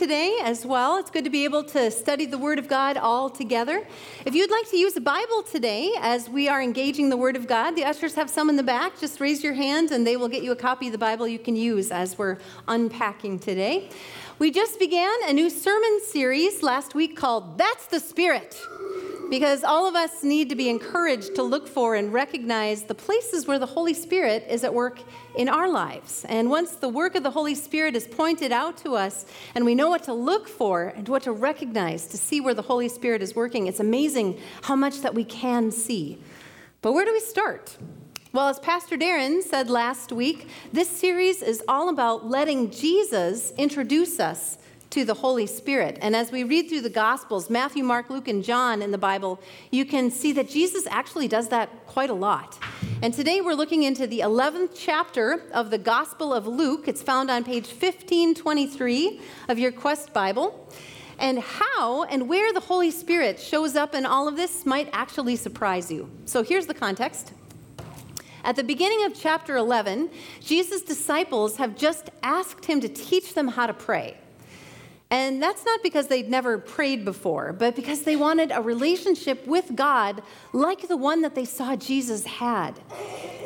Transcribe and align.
today 0.00 0.38
as 0.42 0.64
well. 0.64 0.96
It's 0.96 1.10
good 1.10 1.24
to 1.24 1.30
be 1.30 1.44
able 1.44 1.62
to 1.62 1.90
study 1.90 2.24
the 2.24 2.38
Word 2.38 2.58
of 2.58 2.68
God 2.68 2.96
all 2.96 3.28
together. 3.28 3.86
If 4.24 4.34
you'd 4.34 4.50
like 4.50 4.66
to 4.70 4.78
use 4.78 4.96
a 4.96 5.00
Bible 5.00 5.42
today 5.42 5.92
as 6.00 6.26
we 6.26 6.48
are 6.48 6.62
engaging 6.62 7.10
the 7.10 7.18
Word 7.18 7.36
of 7.36 7.46
God, 7.46 7.72
the 7.72 7.84
ushers 7.84 8.14
have 8.14 8.30
some 8.30 8.48
in 8.48 8.56
the 8.56 8.62
back. 8.62 8.98
Just 8.98 9.20
raise 9.20 9.44
your 9.44 9.52
hand 9.52 9.90
and 9.90 10.06
they 10.06 10.16
will 10.16 10.28
get 10.28 10.42
you 10.42 10.52
a 10.52 10.56
copy 10.56 10.86
of 10.86 10.92
the 10.92 10.98
Bible 10.98 11.28
you 11.28 11.38
can 11.38 11.54
use 11.54 11.90
as 11.90 12.16
we're 12.16 12.38
unpacking 12.66 13.40
today. 13.40 13.90
We 14.38 14.50
just 14.50 14.78
began 14.78 15.12
a 15.26 15.34
new 15.34 15.50
sermon 15.50 16.00
series 16.02 16.62
last 16.62 16.94
week 16.94 17.14
called 17.14 17.58
That's 17.58 17.84
the 17.84 18.00
Spirit 18.00 18.58
because 19.30 19.62
all 19.62 19.86
of 19.86 19.94
us 19.94 20.24
need 20.24 20.48
to 20.48 20.56
be 20.56 20.68
encouraged 20.68 21.36
to 21.36 21.42
look 21.44 21.68
for 21.68 21.94
and 21.94 22.12
recognize 22.12 22.82
the 22.82 22.94
places 22.94 23.46
where 23.46 23.60
the 23.60 23.66
Holy 23.66 23.94
Spirit 23.94 24.44
is 24.50 24.64
at 24.64 24.74
work 24.74 25.00
in 25.36 25.48
our 25.48 25.68
lives. 25.68 26.26
And 26.28 26.50
once 26.50 26.72
the 26.72 26.88
work 26.88 27.14
of 27.14 27.22
the 27.22 27.30
Holy 27.30 27.54
Spirit 27.54 27.94
is 27.94 28.08
pointed 28.08 28.50
out 28.50 28.76
to 28.78 28.96
us 28.96 29.24
and 29.54 29.64
we 29.64 29.76
know 29.76 29.88
what 29.88 30.02
to 30.04 30.12
look 30.12 30.48
for 30.48 30.88
and 30.88 31.08
what 31.08 31.22
to 31.22 31.32
recognize 31.32 32.06
to 32.08 32.18
see 32.18 32.40
where 32.40 32.54
the 32.54 32.62
Holy 32.62 32.88
Spirit 32.88 33.22
is 33.22 33.36
working, 33.36 33.68
it's 33.68 33.80
amazing 33.80 34.40
how 34.62 34.74
much 34.74 35.00
that 35.02 35.14
we 35.14 35.24
can 35.24 35.70
see. 35.70 36.18
But 36.82 36.92
where 36.92 37.04
do 37.04 37.12
we 37.12 37.20
start? 37.20 37.76
Well, 38.32 38.48
as 38.48 38.58
Pastor 38.58 38.96
Darren 38.96 39.42
said 39.42 39.70
last 39.70 40.12
week, 40.12 40.48
this 40.72 40.88
series 40.88 41.40
is 41.40 41.62
all 41.68 41.88
about 41.88 42.28
letting 42.28 42.70
Jesus 42.70 43.52
introduce 43.56 44.18
us 44.18 44.58
to 44.90 45.04
the 45.04 45.14
Holy 45.14 45.46
Spirit. 45.46 45.98
And 46.02 46.16
as 46.16 46.32
we 46.32 46.42
read 46.42 46.68
through 46.68 46.80
the 46.80 46.90
Gospels, 46.90 47.48
Matthew, 47.48 47.84
Mark, 47.84 48.10
Luke, 48.10 48.26
and 48.26 48.42
John 48.42 48.82
in 48.82 48.90
the 48.90 48.98
Bible, 48.98 49.40
you 49.70 49.84
can 49.84 50.10
see 50.10 50.32
that 50.32 50.48
Jesus 50.50 50.86
actually 50.88 51.28
does 51.28 51.48
that 51.48 51.86
quite 51.86 52.10
a 52.10 52.14
lot. 52.14 52.58
And 53.00 53.14
today 53.14 53.40
we're 53.40 53.54
looking 53.54 53.84
into 53.84 54.08
the 54.08 54.20
11th 54.20 54.70
chapter 54.74 55.44
of 55.52 55.70
the 55.70 55.78
Gospel 55.78 56.34
of 56.34 56.46
Luke. 56.46 56.88
It's 56.88 57.02
found 57.02 57.30
on 57.30 57.44
page 57.44 57.68
1523 57.68 59.20
of 59.48 59.58
your 59.58 59.70
Quest 59.70 60.12
Bible. 60.12 60.68
And 61.20 61.38
how 61.38 62.04
and 62.04 62.28
where 62.28 62.52
the 62.52 62.60
Holy 62.60 62.90
Spirit 62.90 63.38
shows 63.38 63.76
up 63.76 63.94
in 63.94 64.04
all 64.04 64.26
of 64.26 64.36
this 64.36 64.66
might 64.66 64.88
actually 64.92 65.36
surprise 65.36 65.92
you. 65.92 66.10
So 66.24 66.42
here's 66.42 66.66
the 66.66 66.74
context. 66.74 67.32
At 68.42 68.56
the 68.56 68.64
beginning 68.64 69.04
of 69.04 69.14
chapter 69.14 69.56
11, 69.56 70.10
Jesus' 70.40 70.82
disciples 70.82 71.58
have 71.58 71.76
just 71.76 72.10
asked 72.22 72.64
him 72.64 72.80
to 72.80 72.88
teach 72.88 73.34
them 73.34 73.48
how 73.48 73.66
to 73.66 73.74
pray. 73.74 74.16
And 75.12 75.42
that's 75.42 75.64
not 75.64 75.82
because 75.82 76.06
they'd 76.06 76.30
never 76.30 76.56
prayed 76.56 77.04
before, 77.04 77.52
but 77.52 77.74
because 77.74 78.02
they 78.02 78.14
wanted 78.14 78.52
a 78.52 78.62
relationship 78.62 79.44
with 79.44 79.74
God 79.74 80.22
like 80.52 80.86
the 80.86 80.96
one 80.96 81.22
that 81.22 81.34
they 81.34 81.44
saw 81.44 81.74
Jesus 81.74 82.24
had. 82.24 82.78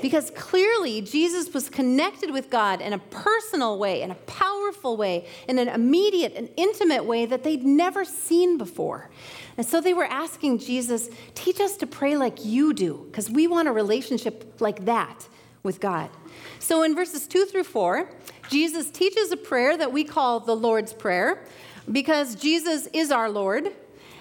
Because 0.02 0.30
clearly, 0.32 1.00
Jesus 1.00 1.54
was 1.54 1.70
connected 1.70 2.30
with 2.30 2.50
God 2.50 2.82
in 2.82 2.92
a 2.92 2.98
personal 2.98 3.78
way, 3.78 4.02
in 4.02 4.10
a 4.10 4.14
powerful 4.14 4.98
way, 4.98 5.26
in 5.48 5.58
an 5.58 5.68
immediate 5.68 6.34
and 6.36 6.50
intimate 6.58 7.06
way 7.06 7.24
that 7.24 7.42
they'd 7.42 7.64
never 7.64 8.04
seen 8.04 8.58
before. 8.58 9.08
And 9.56 9.64
so 9.64 9.80
they 9.80 9.94
were 9.94 10.04
asking 10.04 10.58
Jesus, 10.58 11.08
teach 11.34 11.60
us 11.60 11.78
to 11.78 11.86
pray 11.86 12.18
like 12.18 12.44
you 12.44 12.74
do, 12.74 13.06
because 13.06 13.30
we 13.30 13.46
want 13.46 13.68
a 13.68 13.72
relationship 13.72 14.60
like 14.60 14.84
that 14.84 15.26
with 15.62 15.80
God. 15.80 16.10
So 16.58 16.82
in 16.82 16.94
verses 16.94 17.26
2 17.26 17.46
through 17.46 17.64
4, 17.64 18.10
Jesus 18.48 18.90
teaches 18.90 19.32
a 19.32 19.36
prayer 19.36 19.76
that 19.76 19.92
we 19.92 20.04
call 20.04 20.40
the 20.40 20.54
Lord's 20.54 20.92
Prayer 20.92 21.44
because 21.90 22.34
Jesus 22.34 22.86
is 22.92 23.10
our 23.10 23.30
Lord, 23.30 23.68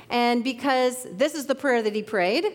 and 0.10 0.44
because 0.44 1.08
this 1.12 1.36
is 1.36 1.46
the 1.46 1.56
prayer 1.56 1.82
that 1.82 1.96
he 1.96 2.04
prayed, 2.04 2.46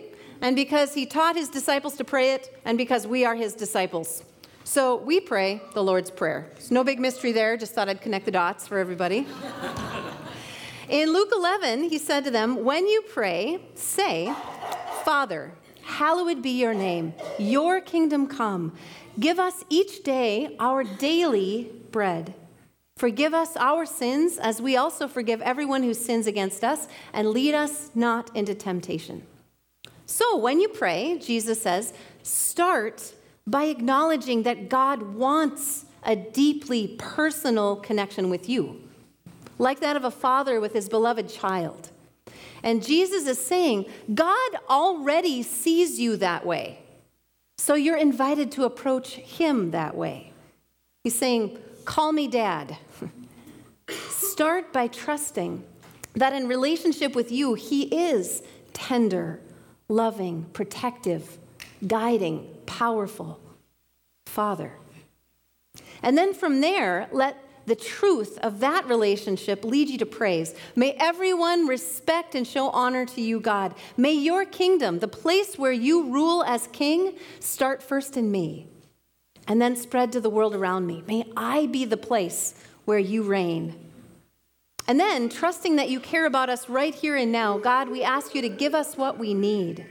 and 0.41 0.55
because 0.55 0.95
he 0.95 1.07
taught 1.07 1.37
his 1.37 1.49
disciples 1.49 1.97
to 1.97 2.05
pray 2.05 2.33
it, 2.33 2.59
and 2.65 2.79
because 2.79 3.07
we 3.07 3.25
are 3.25 3.35
his 3.35 3.55
disciples. 3.55 4.25
So 4.65 4.97
we 4.97 5.21
pray 5.21 5.63
the 5.75 5.83
Lord's 5.83 6.11
Prayer. 6.11 6.47
There's 6.53 6.71
no 6.71 6.85
big 6.85 7.01
mystery 7.01 7.33
there, 7.33 7.57
just 7.57 7.75
thought 7.75 7.89
I'd 7.89 8.03
connect 8.03 8.27
the 8.27 8.31
dots 8.31 8.67
for 8.67 8.79
everybody. 8.79 9.27
In 10.89 11.13
Luke 11.13 11.31
11, 11.35 11.85
he 11.85 11.99
said 11.99 12.25
to 12.25 12.31
them, 12.31 12.65
When 12.65 12.87
you 12.87 13.03
pray, 13.03 13.61
say, 13.75 14.35
Father, 15.05 15.53
hallowed 15.83 16.43
be 16.43 16.51
your 16.51 16.75
name, 16.75 17.15
your 17.39 17.81
kingdom 17.81 18.27
come. 18.27 18.73
Give 19.19 19.39
us 19.39 19.65
each 19.69 20.05
day 20.05 20.55
our 20.61 20.85
daily 20.85 21.73
bread. 21.91 22.35
Forgive 22.97 23.35
us 23.35 23.57
our 23.57 23.85
sins 23.87 24.39
as 24.39 24.63
we 24.63 24.77
also 24.77 25.09
forgive 25.09 25.41
everyone 25.43 25.83
who 25.83 25.95
sins 25.95 26.27
against 26.27 26.63
us, 26.65 26.89
and 27.13 27.31
lead 27.31 27.55
us 27.55 27.91
not 27.95 28.35
into 28.37 28.55
temptation. 28.55 29.23
So 30.07 30.37
when 30.37 30.61
you 30.61 30.69
pray, 30.69 31.19
Jesus 31.19 31.61
says, 31.61 31.93
start 32.23 33.15
by 33.47 33.65
acknowledging 33.65 34.43
that 34.45 34.69
God 34.69 35.15
wants 35.15 35.87
a 36.03 36.17
deeply 36.17 36.97
personal 36.99 37.77
connection 37.77 38.31
with 38.31 38.49
you, 38.49 38.81
like 39.59 39.81
that 39.81 39.97
of 39.97 40.05
a 40.05 40.11
father 40.11 40.61
with 40.61 40.73
his 40.73 40.89
beloved 40.89 41.29
child. 41.29 41.91
And 42.63 42.85
Jesus 42.85 43.27
is 43.27 43.39
saying, 43.39 43.87
God 44.15 44.51
already 44.69 45.43
sees 45.43 45.99
you 46.01 46.17
that 46.17 46.47
way. 46.47 46.81
So 47.59 47.75
you're 47.75 47.97
invited 47.99 48.53
to 48.53 48.65
approach 48.65 49.15
him 49.15 49.73
that 49.73 49.97
way. 49.97 50.33
He's 51.05 51.19
saying, 51.19 51.59
Call 51.85 52.13
me 52.13 52.29
dad. 52.29 52.77
Start 54.09 54.73
by 54.73 54.89
trusting 54.89 55.65
that 56.15 56.33
in 56.33 56.49
relationship 56.49 57.15
with 57.15 57.33
you, 57.33 57.55
he 57.55 57.85
is 57.85 58.43
tender, 58.73 59.41
loving, 59.89 60.45
protective, 60.53 61.39
guiding, 61.87 62.47
powerful 62.67 63.41
Father. 64.27 64.73
And 66.03 66.17
then 66.17 66.35
from 66.35 66.61
there, 66.61 67.09
let 67.13 67.43
the 67.69 67.77
truth 67.77 68.39
of 68.39 68.61
that 68.61 68.87
relationship 68.87 69.65
lead 69.65 69.89
you 69.89 69.99
to 69.99 70.07
praise. 70.07 70.55
May 70.75 70.93
everyone 70.93 71.67
respect 71.67 72.35
and 72.35 72.47
show 72.47 72.71
honor 72.71 73.07
to 73.07 73.21
you, 73.21 73.39
God. 73.39 73.75
May 73.97 74.13
your 74.13 74.45
kingdom, 74.45 74.99
the 74.99 75.09
place 75.09 75.57
where 75.57 75.73
you 75.73 76.11
rule 76.11 76.43
as 76.45 76.67
king, 76.69 77.17
start 77.41 77.83
first 77.83 78.17
in 78.17 78.31
me 78.31 78.67
and 79.47 79.61
then 79.61 79.75
spread 79.77 80.13
to 80.13 80.21
the 80.21 80.31
world 80.31 80.55
around 80.55 80.87
me. 80.87 81.03
May 81.07 81.25
I 81.37 81.67
be 81.67 81.85
the 81.85 81.97
place 81.97 82.55
where 82.85 82.99
you 82.99 83.23
reign. 83.23 83.75
And 84.87 84.99
then, 84.99 85.29
trusting 85.29 85.77
that 85.77 85.91
you 85.91 86.01
care 86.01 86.25
about 86.25 86.49
us 86.49 86.69
right 86.69 86.95
here 86.95 87.17
and 87.17 87.31
now, 87.31 87.59
God, 87.59 87.91
we 87.91 88.03
ask 88.03 88.35
you 88.35 88.41
to 88.43 88.49
give 88.49 88.75
us 88.75 88.97
what 88.97 89.19
we 89.19 89.35
need. 89.35 89.85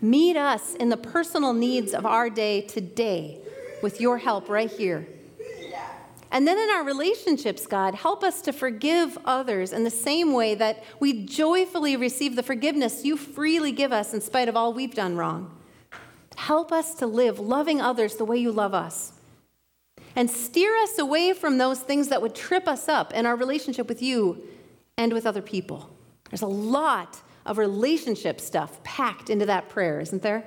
Meet 0.00 0.36
us 0.36 0.74
in 0.74 0.88
the 0.88 0.96
personal 0.96 1.52
needs 1.52 1.94
of 1.94 2.04
our 2.04 2.28
day 2.28 2.60
today 2.62 3.38
with 3.82 4.00
your 4.00 4.18
help 4.18 4.48
right 4.48 4.70
here. 4.70 5.06
And 6.34 6.48
then 6.48 6.58
in 6.58 6.68
our 6.68 6.82
relationships, 6.82 7.64
God, 7.64 7.94
help 7.94 8.24
us 8.24 8.42
to 8.42 8.52
forgive 8.52 9.16
others 9.24 9.72
in 9.72 9.84
the 9.84 9.90
same 9.90 10.32
way 10.32 10.56
that 10.56 10.82
we 10.98 11.24
joyfully 11.24 11.96
receive 11.96 12.34
the 12.34 12.42
forgiveness 12.42 13.04
you 13.04 13.16
freely 13.16 13.70
give 13.70 13.92
us 13.92 14.12
in 14.12 14.20
spite 14.20 14.48
of 14.48 14.56
all 14.56 14.74
we've 14.74 14.96
done 14.96 15.16
wrong. 15.16 15.56
Help 16.34 16.72
us 16.72 16.96
to 16.96 17.06
live 17.06 17.38
loving 17.38 17.80
others 17.80 18.16
the 18.16 18.24
way 18.24 18.36
you 18.36 18.50
love 18.50 18.74
us. 18.74 19.12
And 20.16 20.28
steer 20.28 20.76
us 20.78 20.98
away 20.98 21.34
from 21.34 21.58
those 21.58 21.78
things 21.78 22.08
that 22.08 22.20
would 22.20 22.34
trip 22.34 22.66
us 22.66 22.88
up 22.88 23.14
in 23.14 23.26
our 23.26 23.36
relationship 23.36 23.88
with 23.88 24.02
you 24.02 24.42
and 24.98 25.12
with 25.12 25.26
other 25.26 25.42
people. 25.42 25.88
There's 26.30 26.42
a 26.42 26.48
lot 26.48 27.22
of 27.46 27.58
relationship 27.58 28.40
stuff 28.40 28.82
packed 28.82 29.30
into 29.30 29.46
that 29.46 29.68
prayer, 29.68 30.00
isn't 30.00 30.22
there? 30.22 30.44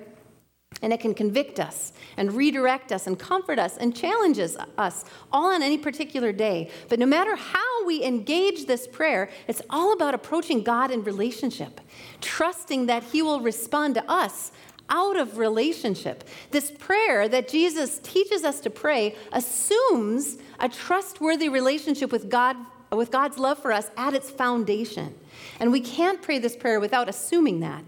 And 0.81 0.93
it 0.93 0.99
can 0.99 1.13
convict 1.13 1.59
us 1.59 1.91
and 2.17 2.33
redirect 2.33 2.91
us 2.91 3.07
and 3.07 3.17
comfort 3.17 3.57
us 3.57 3.77
and 3.77 3.95
challenges 3.95 4.57
us 4.77 5.05
all 5.31 5.53
on 5.53 5.63
any 5.63 5.77
particular 5.77 6.31
day. 6.31 6.69
But 6.87 6.99
no 6.99 7.05
matter 7.05 7.35
how 7.35 7.85
we 7.85 8.03
engage 8.03 8.65
this 8.65 8.85
prayer, 8.85 9.29
it's 9.47 9.61
all 9.69 9.93
about 9.93 10.13
approaching 10.13 10.63
God 10.63 10.91
in 10.91 11.03
relationship, 11.03 11.81
trusting 12.21 12.85
that 12.87 13.03
He 13.03 13.21
will 13.21 13.39
respond 13.39 13.95
to 13.95 14.11
us 14.11 14.51
out 14.89 15.17
of 15.17 15.37
relationship. 15.37 16.23
This 16.51 16.71
prayer 16.71 17.27
that 17.27 17.47
Jesus 17.47 17.99
teaches 17.99 18.43
us 18.43 18.59
to 18.61 18.69
pray 18.69 19.15
assumes 19.31 20.37
a 20.59 20.69
trustworthy 20.69 21.49
relationship 21.49 22.11
with 22.11 22.29
God 22.29 22.55
with 22.89 23.11
God's 23.11 23.37
love 23.37 23.57
for 23.57 23.73
us 23.73 23.91
at 23.97 24.13
its 24.13 24.29
foundation. 24.29 25.13
And 25.59 25.73
we 25.73 25.81
can't 25.81 26.21
pray 26.21 26.39
this 26.39 26.55
prayer 26.55 26.79
without 26.79 27.09
assuming 27.09 27.59
that. 27.59 27.83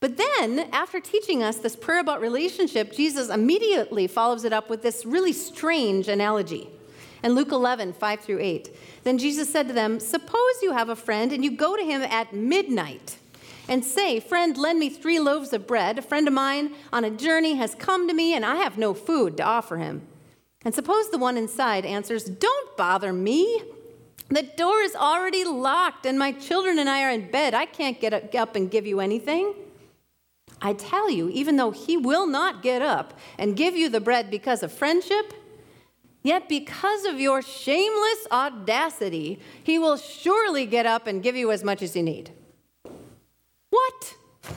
But 0.00 0.16
then, 0.16 0.68
after 0.72 1.00
teaching 1.00 1.42
us 1.42 1.56
this 1.56 1.74
prayer 1.74 1.98
about 1.98 2.20
relationship, 2.20 2.92
Jesus 2.92 3.30
immediately 3.30 4.06
follows 4.06 4.44
it 4.44 4.52
up 4.52 4.70
with 4.70 4.82
this 4.82 5.04
really 5.04 5.32
strange 5.32 6.06
analogy. 6.06 6.68
In 7.24 7.34
Luke 7.34 7.50
11, 7.50 7.94
5 7.94 8.20
through 8.20 8.38
8, 8.38 8.76
then 9.02 9.18
Jesus 9.18 9.50
said 9.50 9.66
to 9.66 9.74
them, 9.74 9.98
Suppose 9.98 10.62
you 10.62 10.72
have 10.72 10.88
a 10.88 10.94
friend 10.94 11.32
and 11.32 11.44
you 11.44 11.50
go 11.50 11.76
to 11.76 11.82
him 11.82 12.00
at 12.02 12.32
midnight 12.32 13.18
and 13.68 13.84
say, 13.84 14.20
Friend, 14.20 14.56
lend 14.56 14.78
me 14.78 14.88
three 14.88 15.18
loaves 15.18 15.52
of 15.52 15.66
bread. 15.66 15.98
A 15.98 16.02
friend 16.02 16.28
of 16.28 16.34
mine 16.34 16.74
on 16.92 17.04
a 17.04 17.10
journey 17.10 17.56
has 17.56 17.74
come 17.74 18.06
to 18.06 18.14
me 18.14 18.34
and 18.34 18.44
I 18.44 18.56
have 18.56 18.78
no 18.78 18.94
food 18.94 19.36
to 19.38 19.42
offer 19.42 19.78
him. 19.78 20.06
And 20.64 20.74
suppose 20.74 21.10
the 21.10 21.18
one 21.18 21.36
inside 21.36 21.84
answers, 21.84 22.22
Don't 22.22 22.76
bother 22.76 23.12
me. 23.12 23.62
The 24.28 24.44
door 24.44 24.80
is 24.82 24.94
already 24.94 25.42
locked 25.44 26.06
and 26.06 26.18
my 26.18 26.30
children 26.32 26.78
and 26.78 26.88
I 26.88 27.02
are 27.02 27.10
in 27.10 27.32
bed. 27.32 27.52
I 27.52 27.66
can't 27.66 28.00
get 28.00 28.34
up 28.36 28.54
and 28.54 28.70
give 28.70 28.86
you 28.86 29.00
anything. 29.00 29.54
I 30.60 30.72
tell 30.72 31.10
you, 31.10 31.28
even 31.28 31.56
though 31.56 31.70
he 31.70 31.96
will 31.96 32.26
not 32.26 32.62
get 32.62 32.82
up 32.82 33.18
and 33.38 33.56
give 33.56 33.76
you 33.76 33.88
the 33.88 34.00
bread 34.00 34.30
because 34.30 34.62
of 34.62 34.72
friendship, 34.72 35.32
Yet, 36.22 36.48
because 36.48 37.04
of 37.04 37.20
your 37.20 37.42
shameless 37.42 38.26
audacity, 38.30 39.38
he 39.62 39.78
will 39.78 39.96
surely 39.96 40.66
get 40.66 40.84
up 40.84 41.06
and 41.06 41.22
give 41.22 41.36
you 41.36 41.52
as 41.52 41.62
much 41.62 41.80
as 41.80 41.94
you 41.94 42.02
need. 42.02 42.32
What? 43.70 44.16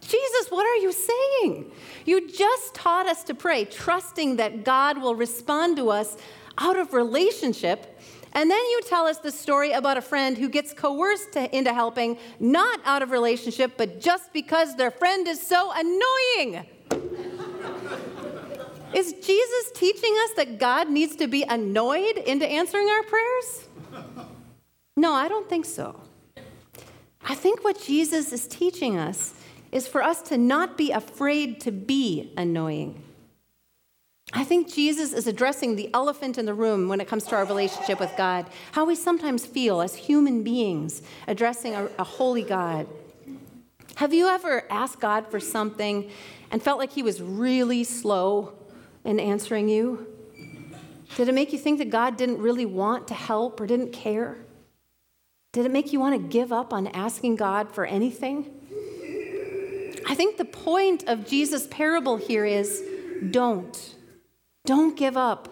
Jesus, 0.00 0.50
what 0.50 0.66
are 0.66 0.76
you 0.82 0.92
saying? 0.92 1.70
You 2.04 2.28
just 2.28 2.74
taught 2.74 3.06
us 3.06 3.22
to 3.24 3.34
pray, 3.34 3.64
trusting 3.64 4.36
that 4.36 4.64
God 4.64 5.00
will 5.00 5.14
respond 5.14 5.76
to 5.76 5.90
us 5.90 6.16
out 6.58 6.76
of 6.76 6.92
relationship. 6.92 7.98
And 8.32 8.50
then 8.50 8.58
you 8.58 8.80
tell 8.86 9.06
us 9.06 9.18
the 9.18 9.32
story 9.32 9.72
about 9.72 9.96
a 9.96 10.02
friend 10.02 10.38
who 10.38 10.48
gets 10.48 10.72
coerced 10.72 11.32
to, 11.32 11.56
into 11.56 11.74
helping, 11.74 12.16
not 12.38 12.80
out 12.84 13.02
of 13.02 13.10
relationship, 13.10 13.72
but 13.76 14.00
just 14.00 14.32
because 14.32 14.76
their 14.76 14.90
friend 14.90 15.26
is 15.26 15.44
so 15.44 15.72
annoying. 15.74 16.64
is 18.94 19.12
Jesus 19.14 19.72
teaching 19.74 20.14
us 20.24 20.30
that 20.36 20.58
God 20.58 20.88
needs 20.90 21.16
to 21.16 21.26
be 21.26 21.42
annoyed 21.42 22.18
into 22.18 22.46
answering 22.46 22.88
our 22.88 23.02
prayers? 23.02 23.68
No, 24.96 25.12
I 25.12 25.28
don't 25.28 25.48
think 25.48 25.64
so. 25.64 26.00
I 27.22 27.34
think 27.34 27.64
what 27.64 27.80
Jesus 27.82 28.32
is 28.32 28.46
teaching 28.46 28.96
us 28.96 29.34
is 29.72 29.86
for 29.86 30.02
us 30.02 30.22
to 30.22 30.38
not 30.38 30.76
be 30.76 30.90
afraid 30.90 31.60
to 31.62 31.72
be 31.72 32.32
annoying. 32.36 33.02
I 34.32 34.44
think 34.44 34.72
Jesus 34.72 35.12
is 35.12 35.26
addressing 35.26 35.74
the 35.74 35.92
elephant 35.92 36.38
in 36.38 36.46
the 36.46 36.54
room 36.54 36.88
when 36.88 37.00
it 37.00 37.08
comes 37.08 37.24
to 37.26 37.36
our 37.36 37.44
relationship 37.44 37.98
with 37.98 38.12
God, 38.16 38.46
how 38.72 38.84
we 38.84 38.94
sometimes 38.94 39.44
feel 39.44 39.80
as 39.80 39.96
human 39.96 40.44
beings 40.44 41.02
addressing 41.26 41.74
a, 41.74 41.88
a, 41.98 42.04
holy 42.04 42.44
God. 42.44 42.86
Have 43.96 44.14
you 44.14 44.28
ever 44.28 44.64
asked 44.70 45.00
God 45.00 45.26
for 45.26 45.40
something 45.40 46.10
and 46.52 46.62
felt 46.62 46.78
like 46.78 46.92
He 46.92 47.02
was 47.02 47.20
really 47.20 47.82
slow 47.82 48.54
in 49.04 49.18
answering 49.18 49.68
you? 49.68 50.06
Did 51.16 51.28
it 51.28 51.34
make 51.34 51.52
you 51.52 51.58
think 51.58 51.78
that 51.78 51.90
God 51.90 52.16
didn't 52.16 52.38
really 52.38 52.66
want 52.66 53.08
to 53.08 53.14
help 53.14 53.60
or 53.60 53.66
didn't 53.66 53.92
care? 53.92 54.38
Did 55.52 55.66
it 55.66 55.72
make 55.72 55.92
you 55.92 55.98
want 55.98 56.14
to 56.14 56.28
give 56.28 56.52
up 56.52 56.72
on 56.72 56.86
asking 56.88 57.34
God 57.34 57.72
for 57.72 57.84
anything? 57.84 58.48
I 60.06 60.14
think 60.14 60.36
the 60.36 60.44
point 60.44 61.08
of 61.08 61.26
Jesus' 61.26 61.66
parable 61.66 62.16
here 62.16 62.44
is 62.44 62.82
don't. 63.30 63.96
Don't 64.64 64.96
give 64.96 65.16
up. 65.16 65.48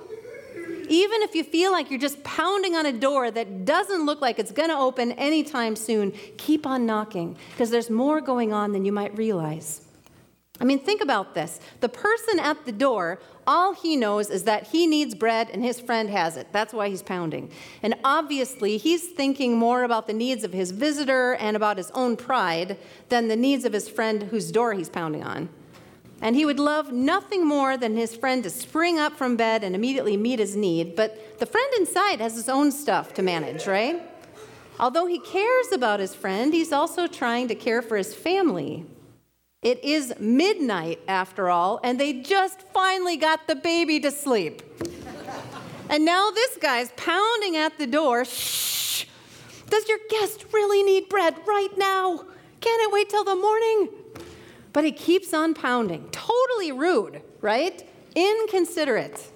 Even 0.89 1.23
if 1.23 1.35
you 1.35 1.45
feel 1.45 1.73
like 1.73 1.91
you're 1.91 2.01
just 2.01 2.23
pounding 2.25 2.75
on 2.75 2.87
a 2.87 2.93
door 2.93 3.31
that 3.31 3.65
doesn't 3.65 4.07
look 4.07 4.21
like 4.21 4.39
it's 4.39 4.53
going 4.53 4.71
to 4.71 4.77
open 4.77 5.13
anytime 5.13 5.77
soon, 5.77 6.13
keep 6.37 6.67
on 6.67 6.87
knocking 6.87 7.37
because 7.51 7.71
there's 7.71 7.91
more 7.91 8.21
going 8.21 8.53
on 8.53 8.73
than 8.73 8.85
you 8.85 8.93
might 8.93 9.17
realize. 9.17 9.83
I 10.61 10.65
mean, 10.65 10.81
think 10.81 11.01
about 11.01 11.35
this. 11.35 11.61
The 11.81 11.89
person 11.89 12.41
at 12.41 12.65
the 12.65 12.73
door, 12.73 13.21
all 13.47 13.75
he 13.75 13.97
knows 13.97 14.29
is 14.29 14.45
that 14.45 14.69
he 14.69 14.87
needs 14.87 15.15
bread 15.15 15.51
and 15.53 15.63
his 15.63 15.79
friend 15.79 16.11
has 16.11 16.37
it. 16.37 16.49
That's 16.53 16.73
why 16.73 16.89
he's 16.89 17.03
pounding. 17.03 17.51
And 17.83 17.95
obviously, 18.03 18.77
he's 18.77 19.09
thinking 19.09 19.57
more 19.57 19.85
about 19.85 20.07
the 20.07 20.13
needs 20.13 20.43
of 20.43 20.53
his 20.53 20.71
visitor 20.71 21.35
and 21.35 21.57
about 21.57 21.77
his 21.77 21.91
own 21.93 22.17
pride 22.17 22.77
than 23.09 23.29
the 23.29 23.37
needs 23.37 23.65
of 23.65 23.73
his 23.73 23.89
friend 23.89 24.25
whose 24.25 24.51
door 24.51 24.75
he's 24.75 24.89
pounding 24.89 25.23
on. 25.23 25.49
And 26.21 26.35
he 26.35 26.45
would 26.45 26.59
love 26.59 26.93
nothing 26.93 27.47
more 27.47 27.77
than 27.77 27.97
his 27.97 28.17
friend 28.17 28.43
to 28.43 28.51
spring 28.51 28.99
up 28.99 29.17
from 29.17 29.37
bed 29.37 29.63
and 29.63 29.75
immediately 29.75 30.17
meet 30.17 30.39
his 30.39 30.57
need. 30.57 30.97
But 30.97 31.39
the 31.39 31.47
friend 31.47 31.73
inside 31.79 32.21
has 32.21 32.35
his 32.35 32.49
own 32.49 32.73
stuff 32.73 33.15
to 33.15 33.23
manage, 33.23 33.67
right? 33.67 34.03
Although 34.81 35.07
he 35.07 35.19
cares 35.19 35.73
about 35.73 36.01
his 36.01 36.15
friend, 36.15 36.53
he's 36.53 36.73
also 36.73 37.07
trying 37.07 37.49
to 37.49 37.55
care 37.55 37.83
for 37.83 37.97
his 37.97 38.15
family. 38.15 38.85
It 39.63 39.83
is 39.83 40.15
midnight, 40.21 41.01
after 41.09 41.49
all, 41.49 41.81
and 41.83 41.99
they 41.99 42.13
just 42.13 42.63
finally 42.73 43.17
got 43.17 43.49
the 43.49 43.57
baby 43.57 43.99
to 44.01 44.11
sleep. 44.13 44.63
and 45.91 46.05
now 46.05 46.31
this 46.31 46.57
guy's 46.59 46.93
pounding 46.93 47.57
at 47.57 47.77
the 47.77 47.87
door. 47.87 48.25
Shh! 48.25 49.07
Does 49.69 49.89
your 49.89 49.99
guest 50.11 50.47
really 50.53 50.85
need 50.85 51.09
bread 51.09 51.35
right 51.47 51.77
now? 51.77 52.25
Can't 52.61 52.83
it 52.83 52.93
wait 52.93 53.09
till 53.09 53.25
the 53.25 53.35
morning? 53.35 53.89
But 54.79 54.85
he 54.85 54.93
keeps 54.93 55.35
on 55.35 55.55
pounding. 55.55 56.09
Totally 56.13 56.71
rude, 56.71 57.21
right? 57.41 57.85
Inconsiderate. 58.15 59.33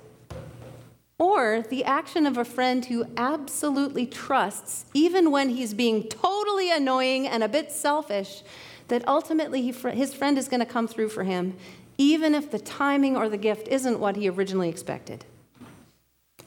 Or 1.18 1.64
the 1.68 1.82
action 1.82 2.26
of 2.26 2.38
a 2.38 2.44
friend 2.44 2.84
who 2.84 3.06
absolutely 3.16 4.06
trusts, 4.06 4.84
even 4.94 5.32
when 5.32 5.48
he's 5.48 5.74
being 5.74 6.04
totally 6.04 6.70
annoying 6.70 7.26
and 7.26 7.42
a 7.42 7.48
bit 7.48 7.72
selfish, 7.72 8.44
that 8.86 9.02
ultimately 9.08 9.62
his 9.62 10.14
friend 10.14 10.38
is 10.38 10.46
going 10.46 10.60
to 10.60 10.64
come 10.64 10.86
through 10.86 11.08
for 11.08 11.24
him, 11.24 11.56
even 11.98 12.36
if 12.36 12.52
the 12.52 12.60
timing 12.60 13.16
or 13.16 13.28
the 13.28 13.36
gift 13.36 13.66
isn't 13.66 13.98
what 13.98 14.14
he 14.14 14.30
originally 14.30 14.68
expected. 14.68 15.24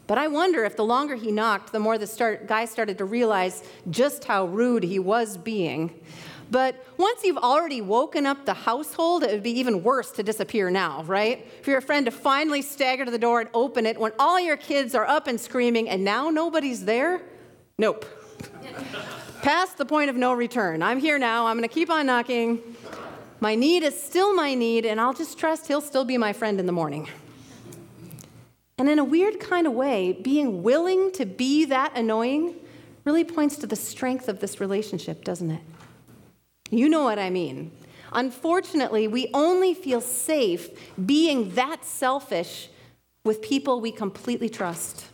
But 0.08 0.18
I 0.18 0.30
wonder 0.30 0.64
if 0.64 0.78
the 0.78 0.86
longer 0.86 1.16
he 1.16 1.34
knocked, 1.34 1.74
the 1.74 1.80
more 1.80 1.98
the 1.98 2.08
start, 2.08 2.48
guy 2.48 2.64
started 2.64 2.98
to 3.00 3.06
realize 3.06 3.62
just 3.90 4.24
how 4.24 4.46
rude 4.46 4.84
he 4.84 5.00
was 5.00 5.36
being. 5.36 6.00
But 6.52 6.86
once 6.98 7.24
you've 7.24 7.38
already 7.38 7.82
woken 7.82 8.26
up 8.26 8.46
the 8.46 8.54
household, 8.54 9.24
it 9.24 9.32
would 9.32 9.44
be 9.44 9.60
even 9.60 9.84
worse 9.84 10.12
to 10.12 10.24
disappear 10.24 10.70
now, 10.70 11.04
right? 11.04 11.48
For 11.64 11.72
your 11.72 11.82
friend 11.82 12.06
to 12.06 12.12
finally 12.12 12.62
stagger 12.62 13.06
to 13.06 13.12
the 13.12 13.20
door 13.20 13.42
and 13.42 13.50
open 13.54 13.86
it 13.86 14.00
when 14.00 14.12
all 14.20 14.40
your 14.40 14.58
kids 14.58 14.94
are 14.96 15.06
up 15.06 15.28
and 15.28 15.40
screaming 15.40 15.90
and 15.90 16.04
now 16.04 16.30
nobody's 16.30 16.86
there? 16.86 17.22
Nope 17.78 18.06
past 19.46 19.78
the 19.78 19.86
point 19.86 20.10
of 20.10 20.16
no 20.16 20.34
return. 20.34 20.82
I'm 20.82 21.00
here 21.00 21.20
now. 21.20 21.46
I'm 21.46 21.56
going 21.56 21.70
to 21.70 21.74
keep 21.74 21.92
on 21.92 22.08
knocking. 22.08 22.60
My 23.40 23.54
need 23.54 23.84
is 23.84 24.02
still 24.02 24.34
my 24.34 24.56
need, 24.56 24.88
and 24.88 25.00
I'll 25.00 25.14
just 25.14 25.38
trust 25.38 25.68
he'll 25.68 25.82
still 25.82 26.04
be 26.04 26.18
my 26.18 26.34
friend 26.34 26.60
in 26.60 26.66
the 26.66 26.72
morning. 26.72 27.08
And 28.80 28.90
in 28.90 28.98
a 28.98 29.04
weird 29.04 29.40
kind 29.40 29.68
of 29.68 29.74
way, 29.74 30.14
being 30.14 30.64
willing 30.64 31.12
to 31.12 31.28
be 31.28 31.66
that 31.66 31.96
annoying 31.96 32.56
really 33.04 33.24
points 33.24 33.58
to 33.58 33.68
the 33.68 33.76
strength 33.76 34.28
of 34.28 34.40
this 34.40 34.60
relationship, 34.60 35.24
doesn't 35.24 35.52
it? 35.52 35.62
You 36.72 36.90
know 36.90 37.04
what 37.04 37.20
I 37.20 37.30
mean. 37.30 37.72
Unfortunately, 38.12 39.08
we 39.08 39.30
only 39.34 39.74
feel 39.74 40.02
safe 40.02 40.70
being 41.06 41.54
that 41.56 41.84
selfish 41.86 42.70
with 43.24 43.42
people 43.42 43.82
we 43.82 43.92
completely 43.92 44.50
trust. 44.50 45.08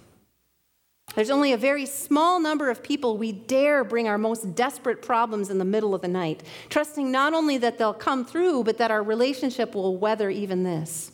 There's 1.15 1.30
only 1.30 1.51
a 1.51 1.57
very 1.57 1.86
small 1.86 2.39
number 2.39 2.69
of 2.69 2.83
people 2.83 3.18
we 3.18 3.31
dare 3.31 3.83
bring 3.83 4.07
our 4.07 4.18
most 4.18 4.56
desperate 4.56 5.01
problems 5.01 5.50
in 5.50 5.57
the 5.57 5.65
middle 5.65 5.94
of 5.94 6.01
the 6.01 6.07
night, 6.07 6.44
trusting 6.69 7.12
not 7.12 7.33
only 7.33 7.57
that 7.57 7.77
they'll 7.77 7.94
come 7.94 8.24
through, 8.24 8.63
but 8.63 8.77
that 8.77 8.92
our 8.92 9.03
relationship 9.03 9.75
will 9.75 9.98
weather 9.98 10.30
even 10.30 10.63
this. 10.63 11.12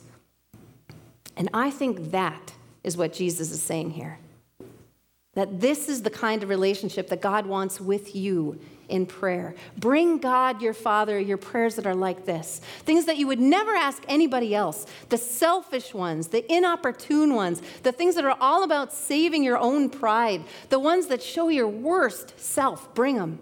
And 1.36 1.48
I 1.52 1.70
think 1.70 2.10
that 2.12 2.52
is 2.84 2.96
what 2.96 3.12
Jesus 3.12 3.50
is 3.50 3.62
saying 3.62 3.90
here. 3.90 4.18
That 5.34 5.60
this 5.60 5.88
is 5.88 6.02
the 6.02 6.10
kind 6.10 6.42
of 6.42 6.48
relationship 6.48 7.08
that 7.08 7.20
God 7.20 7.46
wants 7.46 7.80
with 7.80 8.14
you 8.14 8.60
in 8.88 9.06
prayer. 9.06 9.54
Bring 9.76 10.18
God, 10.18 10.62
your 10.62 10.74
Father, 10.74 11.18
your 11.18 11.36
prayers 11.36 11.76
that 11.76 11.86
are 11.86 11.94
like 11.94 12.24
this 12.24 12.60
things 12.80 13.04
that 13.06 13.16
you 13.16 13.26
would 13.26 13.40
never 13.40 13.74
ask 13.74 14.02
anybody 14.08 14.54
else, 14.54 14.86
the 15.08 15.18
selfish 15.18 15.94
ones, 15.94 16.28
the 16.28 16.50
inopportune 16.52 17.34
ones, 17.34 17.62
the 17.82 17.92
things 17.92 18.14
that 18.14 18.24
are 18.24 18.36
all 18.40 18.62
about 18.62 18.92
saving 18.92 19.44
your 19.44 19.58
own 19.58 19.90
pride, 19.90 20.42
the 20.70 20.78
ones 20.78 21.06
that 21.06 21.22
show 21.22 21.48
your 21.48 21.68
worst 21.68 22.38
self. 22.38 22.94
Bring 22.94 23.16
them. 23.16 23.38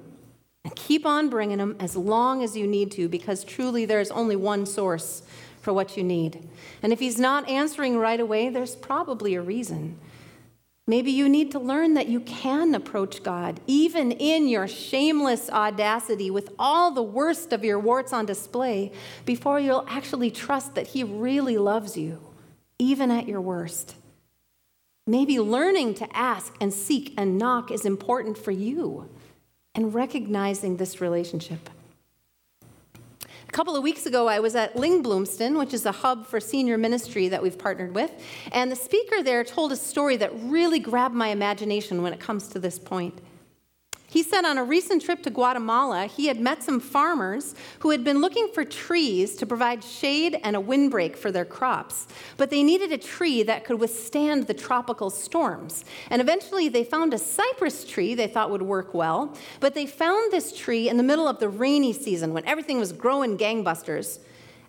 And 0.64 0.74
keep 0.74 1.06
on 1.06 1.28
bringing 1.28 1.58
them 1.58 1.76
as 1.78 1.94
long 1.94 2.42
as 2.42 2.56
you 2.56 2.66
need 2.66 2.90
to, 2.92 3.08
because 3.08 3.44
truly 3.44 3.84
there's 3.84 4.10
only 4.10 4.34
one 4.34 4.66
source 4.66 5.22
for 5.60 5.72
what 5.72 5.96
you 5.96 6.02
need. 6.02 6.48
And 6.82 6.92
if 6.92 6.98
He's 6.98 7.20
not 7.20 7.48
answering 7.48 7.98
right 7.98 8.18
away, 8.18 8.48
there's 8.48 8.74
probably 8.74 9.36
a 9.36 9.42
reason. 9.42 9.96
Maybe 10.88 11.10
you 11.10 11.28
need 11.28 11.50
to 11.50 11.58
learn 11.58 11.94
that 11.94 12.06
you 12.06 12.20
can 12.20 12.72
approach 12.72 13.24
God, 13.24 13.58
even 13.66 14.12
in 14.12 14.46
your 14.46 14.68
shameless 14.68 15.50
audacity, 15.50 16.30
with 16.30 16.50
all 16.60 16.92
the 16.92 17.02
worst 17.02 17.52
of 17.52 17.64
your 17.64 17.80
warts 17.80 18.12
on 18.12 18.24
display, 18.24 18.92
before 19.24 19.58
you'll 19.58 19.84
actually 19.88 20.30
trust 20.30 20.76
that 20.76 20.88
He 20.88 21.02
really 21.02 21.58
loves 21.58 21.96
you, 21.96 22.20
even 22.78 23.10
at 23.10 23.26
your 23.26 23.40
worst. 23.40 23.96
Maybe 25.08 25.40
learning 25.40 25.94
to 25.94 26.16
ask 26.16 26.54
and 26.60 26.72
seek 26.72 27.14
and 27.16 27.36
knock 27.36 27.72
is 27.72 27.84
important 27.84 28.38
for 28.38 28.52
you, 28.52 29.08
and 29.74 29.92
recognizing 29.92 30.76
this 30.76 31.00
relationship. 31.00 31.68
Couple 33.56 33.74
of 33.74 33.82
weeks 33.82 34.04
ago, 34.04 34.28
I 34.28 34.38
was 34.38 34.54
at 34.54 34.74
Lyngblomsten, 34.74 35.58
which 35.58 35.72
is 35.72 35.86
a 35.86 35.92
hub 35.92 36.26
for 36.26 36.40
senior 36.40 36.76
ministry 36.76 37.28
that 37.28 37.42
we've 37.42 37.58
partnered 37.58 37.94
with, 37.94 38.12
and 38.52 38.70
the 38.70 38.76
speaker 38.76 39.22
there 39.22 39.42
told 39.44 39.72
a 39.72 39.76
story 39.76 40.18
that 40.18 40.30
really 40.42 40.78
grabbed 40.78 41.14
my 41.14 41.28
imagination 41.28 42.02
when 42.02 42.12
it 42.12 42.20
comes 42.20 42.48
to 42.48 42.58
this 42.58 42.78
point. 42.78 43.18
He 44.08 44.22
said 44.22 44.44
on 44.44 44.56
a 44.56 44.64
recent 44.64 45.02
trip 45.02 45.22
to 45.24 45.30
Guatemala, 45.30 46.06
he 46.06 46.26
had 46.26 46.40
met 46.40 46.62
some 46.62 46.78
farmers 46.78 47.54
who 47.80 47.90
had 47.90 48.04
been 48.04 48.20
looking 48.20 48.48
for 48.54 48.64
trees 48.64 49.34
to 49.36 49.46
provide 49.46 49.82
shade 49.82 50.38
and 50.44 50.54
a 50.54 50.60
windbreak 50.60 51.16
for 51.16 51.32
their 51.32 51.44
crops. 51.44 52.06
But 52.36 52.50
they 52.50 52.62
needed 52.62 52.92
a 52.92 52.98
tree 52.98 53.42
that 53.42 53.64
could 53.64 53.80
withstand 53.80 54.46
the 54.46 54.54
tropical 54.54 55.10
storms. 55.10 55.84
And 56.08 56.22
eventually 56.22 56.68
they 56.68 56.84
found 56.84 57.14
a 57.14 57.18
cypress 57.18 57.84
tree 57.84 58.14
they 58.14 58.28
thought 58.28 58.50
would 58.50 58.62
work 58.62 58.94
well. 58.94 59.36
But 59.58 59.74
they 59.74 59.86
found 59.86 60.30
this 60.30 60.56
tree 60.56 60.88
in 60.88 60.96
the 60.98 61.02
middle 61.02 61.26
of 61.26 61.40
the 61.40 61.48
rainy 61.48 61.92
season 61.92 62.32
when 62.32 62.46
everything 62.46 62.78
was 62.78 62.92
growing 62.92 63.36
gangbusters. 63.36 64.20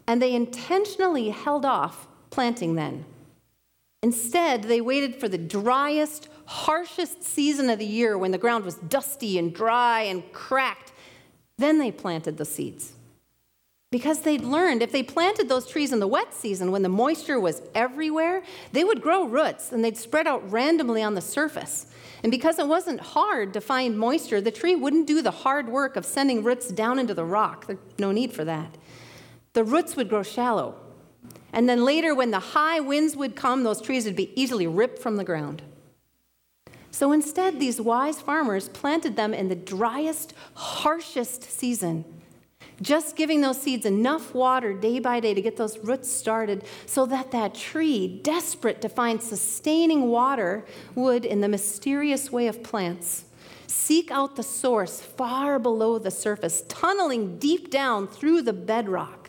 And 0.08 0.20
they 0.20 0.34
intentionally 0.34 1.30
held 1.30 1.64
off 1.64 2.08
planting 2.32 2.76
then. 2.76 3.06
Instead, 4.04 4.64
they 4.64 4.80
waited 4.80 5.16
for 5.16 5.28
the 5.28 5.38
driest, 5.38 6.30
harshest 6.46 7.24
season 7.24 7.70
of 7.70 7.80
the 7.80 7.86
year 7.86 8.18
when 8.18 8.32
the 8.32 8.38
ground 8.38 8.64
was 8.64 8.76
dusty 8.76 9.38
and 9.38 9.54
dry 9.54 10.02
and 10.02 10.32
cracked. 10.34 10.92
Then 11.58 11.80
they 11.80 11.92
planted 11.92 12.38
the 12.38 12.46
seeds. 12.46 12.94
Because 13.90 14.22
they'd 14.22 14.44
learned 14.44 14.84
if 14.84 14.92
they 14.92 15.02
planted 15.02 15.48
those 15.48 15.66
trees 15.66 15.94
in 15.94 16.00
the 16.00 16.08
wet 16.08 16.34
season 16.34 16.72
when 16.72 16.84
the 16.84 16.90
moisture 16.90 17.40
was 17.40 17.62
everywhere, 17.74 18.44
they 18.74 18.84
would 18.84 19.02
grow 19.02 19.26
roots 19.26 19.72
and 19.72 19.84
they'd 19.84 19.98
spread 19.98 20.28
out 20.28 20.52
randomly 20.52 21.02
on 21.02 21.16
the 21.16 21.22
surface. 21.22 21.88
And 22.22 22.30
because 22.30 22.60
it 22.60 22.68
wasn't 22.68 23.00
hard 23.00 23.54
to 23.54 23.62
find 23.62 23.98
moisture, 23.98 24.42
the 24.42 24.52
tree 24.52 24.76
wouldn't 24.76 25.08
do 25.08 25.22
the 25.22 25.32
hard 25.32 25.70
work 25.70 25.96
of 25.96 26.06
sending 26.06 26.44
roots 26.44 26.68
down 26.68 27.00
into 27.00 27.14
the 27.14 27.24
rock. 27.24 27.68
There's 27.68 27.80
no 27.98 28.12
need 28.12 28.34
for 28.34 28.44
that. 28.44 28.76
The 29.54 29.64
roots 29.64 29.96
would 29.96 30.10
grow 30.10 30.22
shallow. 30.22 30.76
And 31.54 31.68
then 31.68 31.84
later, 31.84 32.14
when 32.14 32.32
the 32.32 32.40
high 32.40 32.80
winds 32.80 33.16
would 33.16 33.36
come, 33.36 33.64
those 33.64 33.82
trees 33.82 34.06
would 34.06 34.16
be 34.16 34.40
easily 34.40 34.68
ripped 34.68 35.00
from 35.00 35.16
the 35.16 35.24
ground. 35.24 35.62
So 36.92 37.12
instead, 37.12 37.60
these 37.60 37.80
wise 37.80 38.20
farmers 38.20 38.70
planted 38.70 39.16
them 39.16 39.34
in 39.34 39.50
the 39.50 39.56
driest, 39.56 40.34
harshest 40.54 41.44
season 41.44 42.06
just 42.82 43.16
giving 43.16 43.42
those 43.42 43.60
seeds 43.60 43.86
enough 43.86 44.34
water 44.34 44.74
day 44.74 45.00
by 45.00 45.20
day 45.20 45.34
to 45.34 45.42
get 45.42 45.58
those 45.58 45.78
roots 45.80 46.12
started 46.12 46.64
so 46.86 47.06
that 47.08 47.32
that 47.32 47.56
tree, 47.56 48.20
desperate 48.24 48.82
to 48.82 48.90
find 48.90 49.22
sustaining 49.22 50.10
water, 50.10 50.66
would, 50.94 51.26
in 51.26 51.42
the 51.42 51.48
mysterious 51.48 52.32
way 52.32 52.48
of 52.48 52.62
plants, 52.64 53.26
seek 53.66 54.12
out 54.12 54.36
the 54.36 54.44
source 54.44 55.02
far 55.02 55.58
below 55.58 55.98
the 55.98 56.12
surface, 56.12 56.64
tunneling 56.68 57.38
deep 57.40 57.72
down 57.72 58.08
through 58.08 58.42
the 58.42 58.54
bedrock. 58.54 59.27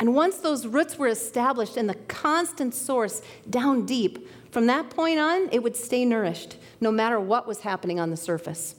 And 0.00 0.14
once 0.14 0.38
those 0.38 0.66
roots 0.66 0.98
were 0.98 1.08
established 1.08 1.76
in 1.76 1.86
the 1.86 1.94
constant 1.94 2.74
source 2.74 3.22
down 3.48 3.86
deep, 3.86 4.28
from 4.50 4.66
that 4.66 4.90
point 4.90 5.18
on, 5.18 5.48
it 5.52 5.62
would 5.62 5.76
stay 5.76 6.04
nourished 6.04 6.56
no 6.80 6.90
matter 6.92 7.18
what 7.18 7.46
was 7.46 7.60
happening 7.60 7.98
on 8.00 8.10
the 8.10 8.16
surface. 8.16 8.76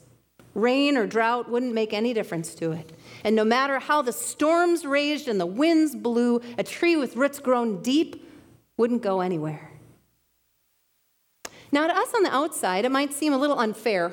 Rain 0.53 0.95
or 0.95 1.05
drought 1.05 1.50
wouldn't 1.50 1.74
make 1.74 1.93
any 1.93 2.13
difference 2.13 2.55
to 2.55 2.72
it. 2.72 2.93
And 3.24 3.36
no 3.36 3.43
matter 3.43 3.79
how 3.79 4.01
the 4.01 4.13
storms 4.13 4.86
raged 4.86 5.27
and 5.27 5.39
the 5.39 5.45
winds 5.45 5.95
blew, 5.95 6.41
a 6.57 6.63
tree 6.63 6.95
with 6.95 7.17
roots 7.17 7.39
grown 7.39 7.81
deep 7.81 8.25
wouldn't 8.77 9.01
go 9.01 9.19
anywhere. 9.19 9.72
Now, 11.72 11.88
to 11.88 11.93
us 11.93 12.13
on 12.15 12.24
the 12.24 12.34
outside, 12.34 12.86
it 12.86 12.91
might 12.91 13.13
seem 13.13 13.34
a 13.34 13.38
little 13.38 13.60
unfair 13.60 14.10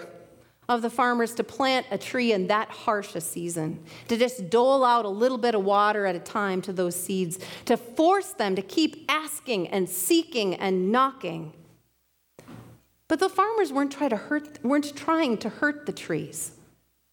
of 0.75 0.83
the 0.83 0.91
farmers 0.91 1.35
to 1.35 1.45
plant 1.45 1.87
a 1.91 1.99
tree 1.99 2.33
in 2.33 2.47
that 2.49 2.69
harsh 2.71 3.15
a 3.15 3.21
season, 3.21 3.83
to 4.09 4.17
just 4.17 4.51
dole 4.51 4.85
out 4.85 5.05
a 5.05 5.09
little 5.09 5.39
bit 5.39 5.55
of 5.55 5.65
water 5.65 6.07
at 6.07 6.17
a 6.17 6.21
time 6.21 6.63
to 6.63 6.73
those 6.73 6.97
seeds, 6.97 7.39
to 7.65 7.77
force 7.77 8.31
them 8.31 8.57
to 8.57 8.63
keep 8.63 9.05
asking 9.09 9.69
and 9.69 9.89
seeking 9.89 10.55
and 10.55 10.91
knocking. 10.91 11.53
But 13.09 13.21
the 13.21 13.29
farmers 13.29 13.73
weren't, 13.73 13.93
try 13.93 14.09
to 14.09 14.17
hurt, 14.17 14.65
weren't 14.65 14.97
trying 14.97 15.37
to 15.39 15.49
hurt 15.49 15.87
the 15.87 15.93
trees. 15.93 16.53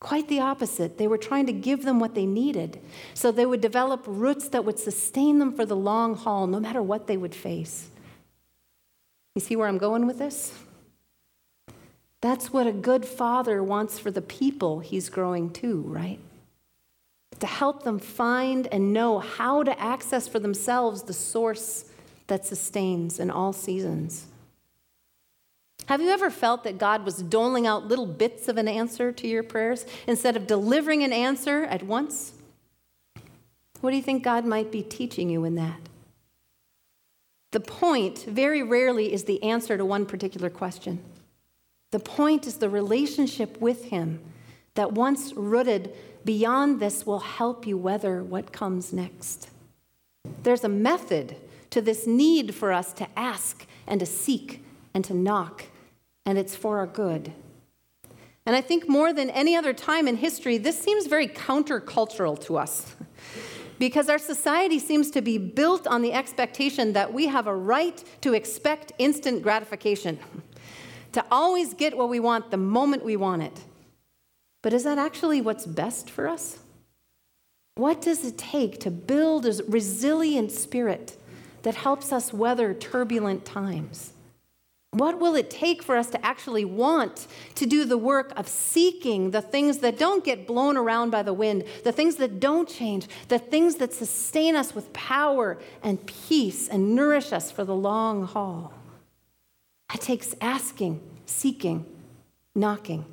Quite 0.00 0.28
the 0.28 0.40
opposite. 0.40 0.96
They 0.96 1.06
were 1.06 1.18
trying 1.18 1.44
to 1.46 1.52
give 1.52 1.84
them 1.84 2.00
what 2.00 2.14
they 2.14 2.24
needed 2.24 2.80
so 3.12 3.30
they 3.30 3.44
would 3.44 3.60
develop 3.60 4.04
roots 4.06 4.48
that 4.48 4.64
would 4.64 4.78
sustain 4.78 5.38
them 5.38 5.52
for 5.52 5.66
the 5.66 5.76
long 5.76 6.14
haul, 6.14 6.46
no 6.46 6.58
matter 6.58 6.80
what 6.80 7.06
they 7.06 7.18
would 7.18 7.34
face. 7.34 7.90
You 9.34 9.42
see 9.42 9.56
where 9.56 9.68
I'm 9.68 9.78
going 9.78 10.06
with 10.06 10.18
this? 10.18 10.54
That's 12.20 12.52
what 12.52 12.66
a 12.66 12.72
good 12.72 13.06
father 13.06 13.62
wants 13.62 13.98
for 13.98 14.10
the 14.10 14.20
people 14.20 14.80
he's 14.80 15.08
growing 15.08 15.50
to, 15.54 15.80
right? 15.82 16.18
To 17.38 17.46
help 17.46 17.82
them 17.82 17.98
find 17.98 18.66
and 18.66 18.92
know 18.92 19.18
how 19.18 19.62
to 19.62 19.80
access 19.80 20.28
for 20.28 20.38
themselves 20.38 21.04
the 21.04 21.14
source 21.14 21.86
that 22.26 22.44
sustains 22.44 23.18
in 23.18 23.30
all 23.30 23.52
seasons. 23.52 24.26
Have 25.86 26.00
you 26.00 26.10
ever 26.10 26.30
felt 26.30 26.62
that 26.64 26.78
God 26.78 27.04
was 27.04 27.16
doling 27.16 27.66
out 27.66 27.88
little 27.88 28.06
bits 28.06 28.48
of 28.48 28.58
an 28.58 28.68
answer 28.68 29.10
to 29.10 29.26
your 29.26 29.42
prayers 29.42 29.86
instead 30.06 30.36
of 30.36 30.46
delivering 30.46 31.02
an 31.02 31.12
answer 31.12 31.64
at 31.64 31.82
once? 31.82 32.34
What 33.80 33.90
do 33.90 33.96
you 33.96 34.02
think 34.02 34.22
God 34.22 34.44
might 34.44 34.70
be 34.70 34.82
teaching 34.82 35.30
you 35.30 35.44
in 35.44 35.54
that? 35.54 35.80
The 37.52 37.60
point 37.60 38.18
very 38.18 38.62
rarely 38.62 39.12
is 39.12 39.24
the 39.24 39.42
answer 39.42 39.76
to 39.76 39.84
one 39.84 40.06
particular 40.06 40.50
question. 40.50 41.00
The 41.90 41.98
point 41.98 42.46
is 42.46 42.56
the 42.56 42.68
relationship 42.68 43.60
with 43.60 43.86
Him 43.86 44.20
that 44.74 44.92
once 44.92 45.32
rooted 45.34 45.92
beyond 46.24 46.80
this 46.80 47.06
will 47.06 47.20
help 47.20 47.66
you 47.66 47.76
weather 47.76 48.22
what 48.22 48.52
comes 48.52 48.92
next. 48.92 49.50
There's 50.42 50.64
a 50.64 50.68
method 50.68 51.36
to 51.70 51.80
this 51.80 52.06
need 52.06 52.54
for 52.54 52.72
us 52.72 52.92
to 52.94 53.08
ask 53.18 53.66
and 53.86 54.00
to 54.00 54.06
seek 54.06 54.62
and 54.94 55.04
to 55.04 55.14
knock 55.14 55.64
and 56.26 56.38
it's 56.38 56.54
for 56.54 56.78
our 56.78 56.86
good. 56.86 57.32
And 58.46 58.54
I 58.56 58.60
think 58.60 58.88
more 58.88 59.12
than 59.12 59.30
any 59.30 59.56
other 59.56 59.72
time 59.72 60.06
in 60.06 60.16
history, 60.16 60.58
this 60.58 60.78
seems 60.78 61.06
very 61.06 61.28
countercultural 61.28 62.40
to 62.42 62.56
us. 62.56 62.94
because 63.78 64.08
our 64.08 64.18
society 64.18 64.78
seems 64.78 65.10
to 65.10 65.22
be 65.22 65.38
built 65.38 65.86
on 65.86 66.02
the 66.02 66.12
expectation 66.12 66.92
that 66.92 67.12
we 67.12 67.26
have 67.26 67.46
a 67.46 67.54
right 67.54 68.04
to 68.20 68.34
expect 68.34 68.92
instant 68.98 69.42
gratification, 69.42 70.18
to 71.12 71.24
always 71.30 71.74
get 71.74 71.96
what 71.96 72.08
we 72.08 72.20
want 72.20 72.50
the 72.50 72.56
moment 72.56 73.04
we 73.04 73.16
want 73.16 73.42
it. 73.42 73.60
But 74.62 74.72
is 74.72 74.84
that 74.84 74.98
actually 74.98 75.40
what's 75.40 75.66
best 75.66 76.10
for 76.10 76.28
us? 76.28 76.58
What 77.76 78.02
does 78.02 78.24
it 78.24 78.36
take 78.36 78.78
to 78.80 78.90
build 78.90 79.46
a 79.46 79.62
resilient 79.66 80.52
spirit 80.52 81.16
that 81.62 81.76
helps 81.76 82.12
us 82.12 82.32
weather 82.32 82.74
turbulent 82.74 83.44
times? 83.44 84.12
What 84.92 85.20
will 85.20 85.36
it 85.36 85.50
take 85.50 85.84
for 85.84 85.96
us 85.96 86.10
to 86.10 86.26
actually 86.26 86.64
want 86.64 87.28
to 87.54 87.64
do 87.64 87.84
the 87.84 87.96
work 87.96 88.32
of 88.36 88.48
seeking 88.48 89.30
the 89.30 89.40
things 89.40 89.78
that 89.78 89.98
don't 89.98 90.24
get 90.24 90.48
blown 90.48 90.76
around 90.76 91.10
by 91.10 91.22
the 91.22 91.32
wind, 91.32 91.64
the 91.84 91.92
things 91.92 92.16
that 92.16 92.40
don't 92.40 92.68
change, 92.68 93.06
the 93.28 93.38
things 93.38 93.76
that 93.76 93.92
sustain 93.92 94.56
us 94.56 94.74
with 94.74 94.92
power 94.92 95.58
and 95.84 96.04
peace 96.06 96.66
and 96.68 96.96
nourish 96.96 97.32
us 97.32 97.52
for 97.52 97.64
the 97.64 97.74
long 97.74 98.24
haul? 98.26 98.72
It 99.92 100.00
takes 100.00 100.34
asking, 100.40 101.00
seeking, 101.26 101.84
knocking. 102.54 103.04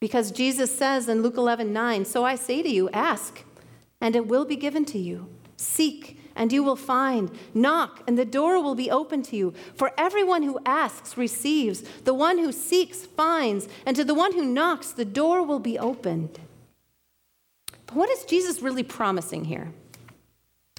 Because 0.00 0.30
Jesus 0.30 0.76
says 0.76 1.08
in 1.08 1.22
Luke 1.22 1.36
11 1.36 1.72
9, 1.72 2.04
So 2.04 2.24
I 2.24 2.34
say 2.34 2.62
to 2.62 2.68
you, 2.68 2.90
ask, 2.90 3.42
and 4.00 4.14
it 4.14 4.26
will 4.26 4.44
be 4.44 4.56
given 4.56 4.84
to 4.86 4.98
you. 4.98 5.28
Seek, 5.56 6.20
and 6.34 6.52
you 6.52 6.62
will 6.62 6.76
find. 6.76 7.30
Knock, 7.54 8.02
and 8.06 8.18
the 8.18 8.26
door 8.26 8.62
will 8.62 8.74
be 8.74 8.90
open 8.90 9.22
to 9.22 9.36
you. 9.36 9.54
For 9.74 9.92
everyone 9.96 10.42
who 10.42 10.60
asks 10.66 11.16
receives, 11.16 11.82
the 12.04 12.12
one 12.12 12.38
who 12.38 12.52
seeks 12.52 13.06
finds, 13.06 13.66
and 13.86 13.96
to 13.96 14.04
the 14.04 14.14
one 14.14 14.34
who 14.34 14.44
knocks, 14.44 14.92
the 14.92 15.06
door 15.06 15.42
will 15.42 15.58
be 15.58 15.78
opened. 15.78 16.38
But 17.86 17.96
what 17.96 18.10
is 18.10 18.24
Jesus 18.24 18.60
really 18.60 18.82
promising 18.82 19.46
here? 19.46 19.72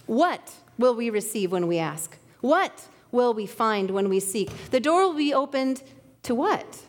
What 0.06 0.54
will 0.78 0.94
we 0.94 1.10
receive 1.10 1.52
when 1.52 1.68
we 1.68 1.80
ask? 1.80 2.18
What 2.42 2.88
will 3.12 3.34
we 3.34 3.46
find 3.46 3.92
when 3.92 4.10
we 4.10 4.20
seek? 4.20 4.50
The 4.72 4.80
door 4.80 5.08
will 5.08 5.18
be 5.18 5.34
opened 5.34 5.84
to 6.24 6.36
what? 6.36 6.84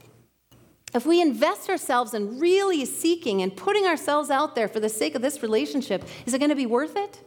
If 0.95 1.05
we 1.05 1.21
invest 1.21 1.69
ourselves 1.69 2.15
in 2.15 2.39
really 2.39 2.85
seeking 2.85 3.43
and 3.43 3.55
putting 3.55 3.87
ourselves 3.87 4.31
out 4.31 4.55
there 4.55 4.69
for 4.69 4.81
the 4.81 4.89
sake 4.89 5.15
of 5.15 5.23
this 5.23 5.43
relationship, 5.43 6.05
is 6.27 6.35
it 6.35 6.39
going 6.39 6.49
to 6.49 6.57
be 6.57 6.67
worth 6.67 6.97
it? 6.97 7.21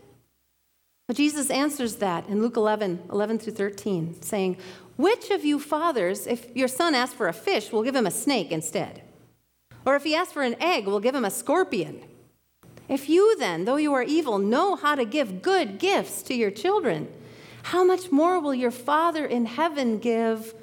But 1.08 1.18
Jesus 1.18 1.50
answers 1.50 1.96
that 1.98 2.28
in 2.28 2.42
Luke 2.42 2.58
11, 2.58 3.04
11 3.12 3.40
through 3.40 3.54
13, 3.54 4.22
saying, 4.22 4.58
Which 4.98 5.30
of 5.30 5.44
you 5.44 5.60
fathers, 5.60 6.26
if 6.26 6.56
your 6.56 6.68
son 6.68 6.96
asks 6.96 7.16
for 7.16 7.28
a 7.28 7.34
fish, 7.34 7.72
will 7.72 7.84
give 7.84 7.96
him 7.96 8.08
a 8.08 8.12
snake 8.12 8.52
instead? 8.52 9.02
Or 9.86 9.96
if 9.96 10.04
he 10.04 10.16
asks 10.16 10.34
for 10.34 10.44
an 10.44 10.56
egg, 10.62 10.86
will 10.86 11.00
give 11.00 11.16
him 11.16 11.26
a 11.26 11.32
scorpion? 11.32 12.02
If 12.88 13.10
you 13.10 13.36
then, 13.38 13.66
though 13.66 13.78
you 13.78 13.94
are 13.94 14.04
evil, 14.04 14.38
know 14.38 14.76
how 14.76 14.96
to 14.96 15.06
give 15.06 15.42
good 15.42 15.80
gifts 15.80 16.22
to 16.24 16.34
your 16.34 16.52
children, 16.52 17.12
how 17.64 17.84
much 17.84 18.12
more 18.12 18.40
will 18.40 18.54
your 18.54 18.72
Father 18.72 19.26
in 19.26 19.46
heaven 19.46 20.00
give 20.00 20.54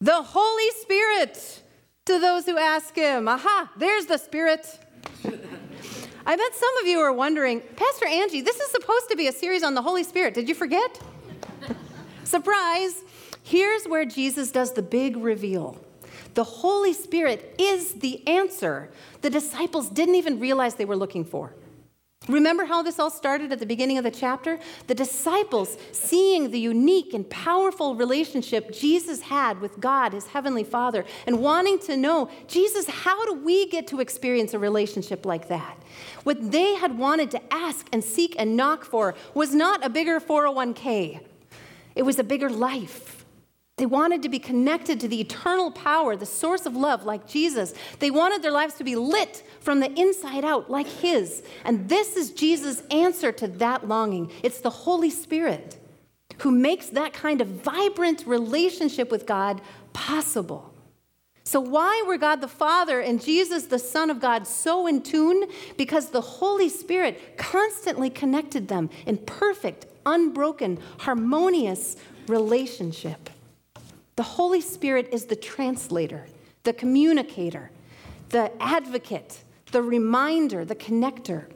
the 0.00 0.22
Holy 0.22 0.70
Spirit 0.80 1.62
to 2.06 2.18
those 2.18 2.46
who 2.46 2.58
ask 2.58 2.94
him? 2.94 3.28
Aha, 3.28 3.70
there's 3.76 4.06
the 4.06 4.18
Spirit. 4.18 4.66
I 6.26 6.36
bet 6.36 6.54
some 6.54 6.76
of 6.80 6.86
you 6.86 6.98
are 7.00 7.12
wondering, 7.12 7.60
Pastor 7.76 8.06
Angie, 8.06 8.42
this 8.42 8.60
is 8.60 8.70
supposed 8.70 9.08
to 9.10 9.16
be 9.16 9.26
a 9.26 9.32
series 9.32 9.62
on 9.62 9.74
the 9.74 9.82
Holy 9.82 10.04
Spirit. 10.04 10.34
Did 10.34 10.48
you 10.48 10.54
forget? 10.54 11.00
Surprise! 12.24 13.02
Here's 13.42 13.86
where 13.86 14.04
Jesus 14.04 14.52
does 14.52 14.72
the 14.72 14.82
big 14.82 15.16
reveal. 15.16 15.76
The 16.34 16.44
Holy 16.44 16.92
Spirit 16.92 17.54
is 17.58 17.94
the 17.94 18.26
answer 18.26 18.90
the 19.20 19.30
disciples 19.30 19.88
didn't 19.88 20.16
even 20.16 20.40
realize 20.40 20.74
they 20.74 20.84
were 20.84 20.96
looking 20.96 21.24
for. 21.24 21.54
Remember 22.28 22.64
how 22.64 22.82
this 22.82 23.00
all 23.00 23.10
started 23.10 23.50
at 23.50 23.58
the 23.58 23.66
beginning 23.66 23.98
of 23.98 24.04
the 24.04 24.10
chapter? 24.10 24.60
The 24.86 24.94
disciples 24.94 25.76
seeing 25.90 26.52
the 26.52 26.60
unique 26.60 27.14
and 27.14 27.28
powerful 27.28 27.96
relationship 27.96 28.72
Jesus 28.72 29.22
had 29.22 29.60
with 29.60 29.80
God, 29.80 30.12
his 30.12 30.28
heavenly 30.28 30.62
Father, 30.62 31.04
and 31.26 31.40
wanting 31.40 31.80
to 31.80 31.96
know, 31.96 32.30
Jesus, 32.46 32.88
how 32.88 33.24
do 33.24 33.34
we 33.34 33.66
get 33.66 33.88
to 33.88 34.00
experience 34.00 34.54
a 34.54 34.58
relationship 34.58 35.26
like 35.26 35.48
that? 35.48 35.76
What 36.22 36.52
they 36.52 36.74
had 36.74 36.96
wanted 36.96 37.32
to 37.32 37.40
ask 37.52 37.88
and 37.92 38.04
seek 38.04 38.36
and 38.38 38.56
knock 38.56 38.84
for 38.84 39.16
was 39.34 39.52
not 39.52 39.84
a 39.84 39.88
bigger 39.88 40.20
401k. 40.20 41.20
it 41.96 42.02
was 42.02 42.20
a 42.20 42.24
bigger 42.24 42.48
life. 42.48 43.21
They 43.78 43.86
wanted 43.86 44.22
to 44.22 44.28
be 44.28 44.38
connected 44.38 45.00
to 45.00 45.08
the 45.08 45.20
eternal 45.20 45.70
power, 45.70 46.14
the 46.14 46.26
source 46.26 46.66
of 46.66 46.76
love, 46.76 47.04
like 47.04 47.26
Jesus. 47.26 47.72
They 48.00 48.10
wanted 48.10 48.42
their 48.42 48.52
lives 48.52 48.74
to 48.74 48.84
be 48.84 48.96
lit 48.96 49.42
from 49.60 49.80
the 49.80 49.90
inside 49.98 50.44
out, 50.44 50.70
like 50.70 50.86
His. 50.86 51.42
And 51.64 51.88
this 51.88 52.16
is 52.16 52.32
Jesus' 52.32 52.82
answer 52.90 53.32
to 53.32 53.48
that 53.48 53.88
longing 53.88 54.30
it's 54.42 54.60
the 54.60 54.70
Holy 54.70 55.10
Spirit 55.10 55.78
who 56.40 56.50
makes 56.50 56.88
that 56.88 57.12
kind 57.12 57.40
of 57.40 57.48
vibrant 57.48 58.26
relationship 58.26 59.10
with 59.10 59.26
God 59.26 59.60
possible. 59.92 60.72
So, 61.44 61.60
why 61.60 62.04
were 62.06 62.18
God 62.18 62.40
the 62.40 62.48
Father 62.48 63.00
and 63.00 63.22
Jesus, 63.22 63.64
the 63.64 63.78
Son 63.78 64.10
of 64.10 64.20
God, 64.20 64.46
so 64.46 64.86
in 64.86 65.02
tune? 65.02 65.44
Because 65.76 66.10
the 66.10 66.20
Holy 66.20 66.68
Spirit 66.68 67.36
constantly 67.36 68.10
connected 68.10 68.68
them 68.68 68.90
in 69.06 69.18
perfect, 69.18 69.86
unbroken, 70.06 70.78
harmonious 70.98 71.96
relationship. 72.28 73.28
The 74.16 74.22
Holy 74.22 74.60
Spirit 74.60 75.08
is 75.12 75.26
the 75.26 75.36
translator, 75.36 76.26
the 76.64 76.72
communicator, 76.72 77.70
the 78.28 78.52
advocate, 78.62 79.42
the 79.70 79.82
reminder, 79.82 80.64
the 80.64 80.74
connector. 80.74 81.46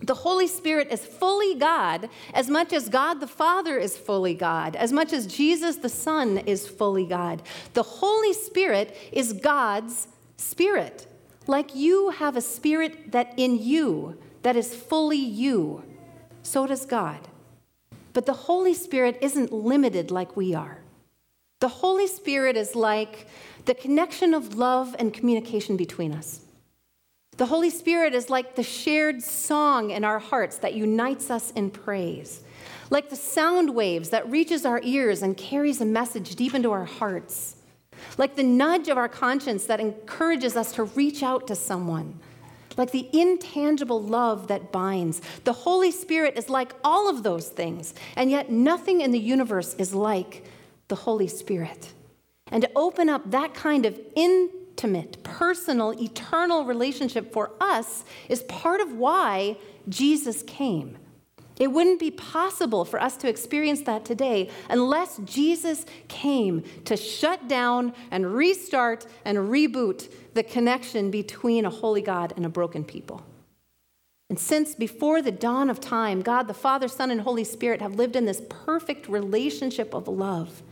The 0.00 0.14
Holy 0.14 0.46
Spirit 0.46 0.88
is 0.92 1.04
fully 1.04 1.56
God 1.56 2.08
as 2.32 2.48
much 2.48 2.72
as 2.72 2.88
God 2.88 3.14
the 3.18 3.26
Father 3.26 3.76
is 3.78 3.96
fully 3.96 4.34
God, 4.34 4.76
as 4.76 4.92
much 4.92 5.12
as 5.12 5.26
Jesus 5.26 5.76
the 5.76 5.88
Son 5.88 6.38
is 6.38 6.68
fully 6.68 7.04
God. 7.04 7.42
The 7.74 7.82
Holy 7.82 8.32
Spirit 8.32 8.96
is 9.10 9.32
God's 9.32 10.06
Spirit. 10.36 11.08
Like 11.48 11.74
you 11.74 12.10
have 12.10 12.36
a 12.36 12.40
spirit 12.40 13.10
that 13.10 13.34
in 13.36 13.58
you 13.58 14.18
that 14.42 14.54
is 14.54 14.72
fully 14.72 15.18
you, 15.18 15.82
so 16.42 16.66
does 16.66 16.86
God. 16.86 17.26
But 18.12 18.26
the 18.26 18.32
Holy 18.32 18.74
Spirit 18.74 19.18
isn't 19.20 19.52
limited 19.52 20.10
like 20.12 20.36
we 20.36 20.54
are. 20.54 20.77
The 21.60 21.68
Holy 21.68 22.06
Spirit 22.06 22.56
is 22.56 22.76
like 22.76 23.26
the 23.64 23.74
connection 23.74 24.32
of 24.32 24.54
love 24.54 24.94
and 24.98 25.12
communication 25.12 25.76
between 25.76 26.12
us. 26.12 26.40
The 27.36 27.46
Holy 27.46 27.70
Spirit 27.70 28.14
is 28.14 28.30
like 28.30 28.54
the 28.54 28.62
shared 28.62 29.22
song 29.22 29.90
in 29.90 30.04
our 30.04 30.20
hearts 30.20 30.58
that 30.58 30.74
unites 30.74 31.30
us 31.30 31.50
in 31.52 31.70
praise, 31.70 32.42
like 32.90 33.10
the 33.10 33.16
sound 33.16 33.74
waves 33.74 34.10
that 34.10 34.28
reaches 34.30 34.64
our 34.64 34.80
ears 34.84 35.22
and 35.22 35.36
carries 35.36 35.80
a 35.80 35.84
message 35.84 36.36
deep 36.36 36.54
into 36.54 36.70
our 36.70 36.84
hearts, 36.84 37.56
like 38.18 38.36
the 38.36 38.42
nudge 38.42 38.88
of 38.88 38.96
our 38.96 39.08
conscience 39.08 39.66
that 39.66 39.80
encourages 39.80 40.56
us 40.56 40.72
to 40.72 40.84
reach 40.84 41.22
out 41.22 41.46
to 41.48 41.56
someone, 41.56 42.18
like 42.76 42.92
the 42.92 43.08
intangible 43.12 44.00
love 44.00 44.46
that 44.46 44.70
binds. 44.70 45.20
The 45.42 45.52
Holy 45.52 45.90
Spirit 45.90 46.36
is 46.36 46.48
like 46.48 46.72
all 46.84 47.08
of 47.08 47.24
those 47.24 47.48
things, 47.48 47.94
and 48.14 48.30
yet 48.30 48.50
nothing 48.50 49.00
in 49.00 49.10
the 49.10 49.18
universe 49.18 49.74
is 49.74 49.92
like 49.92 50.44
the 50.88 50.96
Holy 50.96 51.28
Spirit. 51.28 51.92
And 52.50 52.62
to 52.62 52.70
open 52.74 53.08
up 53.08 53.30
that 53.30 53.54
kind 53.54 53.86
of 53.86 53.98
intimate, 54.16 55.22
personal, 55.22 55.92
eternal 56.00 56.64
relationship 56.64 57.32
for 57.32 57.52
us 57.60 58.04
is 58.28 58.42
part 58.44 58.80
of 58.80 58.92
why 58.92 59.56
Jesus 59.88 60.42
came. 60.42 60.96
It 61.58 61.72
wouldn't 61.72 61.98
be 61.98 62.12
possible 62.12 62.84
for 62.84 63.00
us 63.00 63.16
to 63.18 63.28
experience 63.28 63.82
that 63.82 64.04
today 64.04 64.48
unless 64.70 65.18
Jesus 65.24 65.84
came 66.06 66.62
to 66.84 66.96
shut 66.96 67.48
down 67.48 67.92
and 68.10 68.34
restart 68.34 69.06
and 69.24 69.38
reboot 69.38 70.10
the 70.34 70.44
connection 70.44 71.10
between 71.10 71.64
a 71.64 71.70
holy 71.70 72.02
God 72.02 72.32
and 72.36 72.46
a 72.46 72.48
broken 72.48 72.84
people. 72.84 73.22
And 74.30 74.38
since 74.38 74.74
before 74.74 75.22
the 75.22 75.32
dawn 75.32 75.70
of 75.70 75.80
time, 75.80 76.20
God 76.20 76.48
the 76.48 76.54
Father, 76.54 76.86
Son, 76.86 77.10
and 77.10 77.22
Holy 77.22 77.44
Spirit 77.44 77.80
have 77.80 77.96
lived 77.96 78.14
in 78.14 78.26
this 78.26 78.42
perfect 78.48 79.08
relationship 79.08 79.94
of 79.94 80.06
love. 80.06 80.62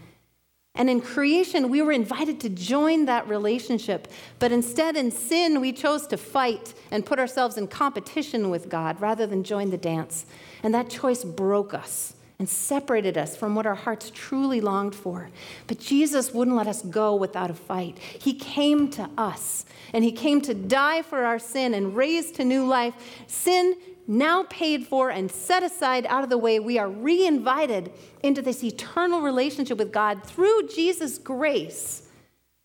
And 0.77 0.91
in 0.91 1.01
creation, 1.01 1.71
we 1.71 1.83
were 1.83 1.93
invited 1.93 2.39
to 2.41 2.49
join 2.49 3.07
that 3.07 3.27
relationship. 3.29 4.09
But 4.39 4.53
instead, 4.53 4.97
in 4.97 5.11
sin, 5.11 5.61
we 5.61 5.73
chose 5.73 6.07
to 6.09 6.17
fight 6.17 6.75
and 6.91 7.05
put 7.05 7.19
ourselves 7.19 7.57
in 7.57 7.67
competition 7.67 8.51
with 8.51 8.69
God 8.69 9.01
rather 9.01 9.27
than 9.27 9.43
join 9.43 9.71
the 9.71 9.79
dance. 9.79 10.27
And 10.63 10.75
that 10.75 10.91
choice 10.91 11.25
broke 11.25 11.73
us 11.75 12.15
and 12.39 12.49
separated 12.49 13.17
us 13.17 13.35
from 13.35 13.55
what 13.55 13.65
our 13.65 13.75
hearts 13.75 14.11
truly 14.15 14.61
longed 14.61 14.95
for. 14.95 15.31
But 15.67 15.81
Jesus 15.81 16.35
wouldn't 16.35 16.57
let 16.57 16.67
us 16.67 16.83
go 16.83 17.15
without 17.15 17.51
a 17.51 17.55
fight. 17.55 17.99
He 17.99 18.35
came 18.35 18.91
to 18.91 19.09
us, 19.17 19.65
and 19.95 20.05
He 20.05 20.13
came 20.13 20.43
to 20.43 20.53
die 20.53 21.01
for 21.01 21.25
our 21.25 21.39
sin 21.39 21.73
and 21.73 21.97
raise 21.97 22.31
to 22.33 22.45
new 22.45 22.67
life. 22.67 22.95
Sin 23.27 23.75
now 24.07 24.45
paid 24.45 24.87
for 24.87 25.11
and 25.11 25.31
set 25.31 25.63
aside 25.63 26.07
out 26.07 26.25
of 26.25 26.31
the 26.31 26.39
way, 26.39 26.59
we 26.61 26.79
are 26.79 26.89
reinvited 26.89 27.93
into 28.23 28.43
this 28.43 28.63
eternal 28.63 29.21
relationship 29.21 29.79
with 29.79 29.93
God 29.93 30.25
through 30.25 30.69
Jesus' 30.69 31.19
grace 31.19 32.03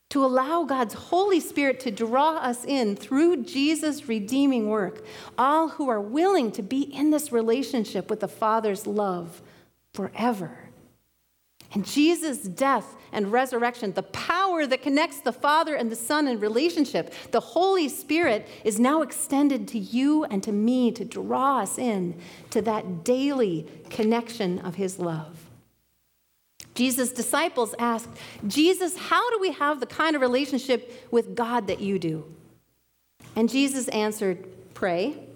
to 0.09 0.25
allow 0.25 0.63
God's 0.63 0.93
Holy 0.93 1.39
Spirit 1.39 1.79
to 1.81 1.91
draw 1.91 2.35
us 2.35 2.65
in 2.65 2.97
through 2.97 3.43
Jesus' 3.43 4.09
redeeming 4.09 4.69
work. 4.69 5.05
All 5.37 5.69
who 5.69 5.89
are 5.89 6.01
willing 6.01 6.51
to 6.51 6.61
be 6.61 6.81
in 6.81 7.11
this 7.11 7.31
relationship 7.31 8.09
with 8.09 8.19
the 8.19 8.27
Father's 8.27 8.85
love 8.85 9.41
forever. 9.93 10.60
And 11.73 11.85
Jesus' 11.85 12.39
death 12.39 12.95
and 13.13 13.31
resurrection, 13.31 13.93
the 13.93 14.03
power 14.03 14.67
that 14.67 14.81
connects 14.81 15.19
the 15.19 15.31
Father 15.31 15.75
and 15.75 15.91
the 15.91 15.95
Son 15.95 16.27
in 16.27 16.39
relationship, 16.39 17.13
the 17.31 17.39
Holy 17.39 17.87
Spirit 17.87 18.47
is 18.63 18.79
now 18.79 19.01
extended 19.01 19.67
to 19.69 19.79
you 19.79 20.25
and 20.25 20.43
to 20.43 20.51
me 20.51 20.91
to 20.91 21.05
draw 21.05 21.59
us 21.59 21.77
in 21.77 22.19
to 22.49 22.61
that 22.63 23.03
daily 23.03 23.67
connection 23.89 24.59
of 24.59 24.75
His 24.75 24.99
love. 24.99 25.49
Jesus' 26.73 27.11
disciples 27.11 27.75
asked, 27.79 28.09
Jesus, 28.47 28.97
how 28.97 29.29
do 29.29 29.39
we 29.39 29.51
have 29.51 29.79
the 29.79 29.85
kind 29.85 30.15
of 30.15 30.21
relationship 30.21 31.07
with 31.11 31.35
God 31.35 31.67
that 31.67 31.81
you 31.81 31.99
do? 31.99 32.25
And 33.35 33.49
Jesus 33.49 33.87
answered, 33.89 34.45
Pray 34.73 35.27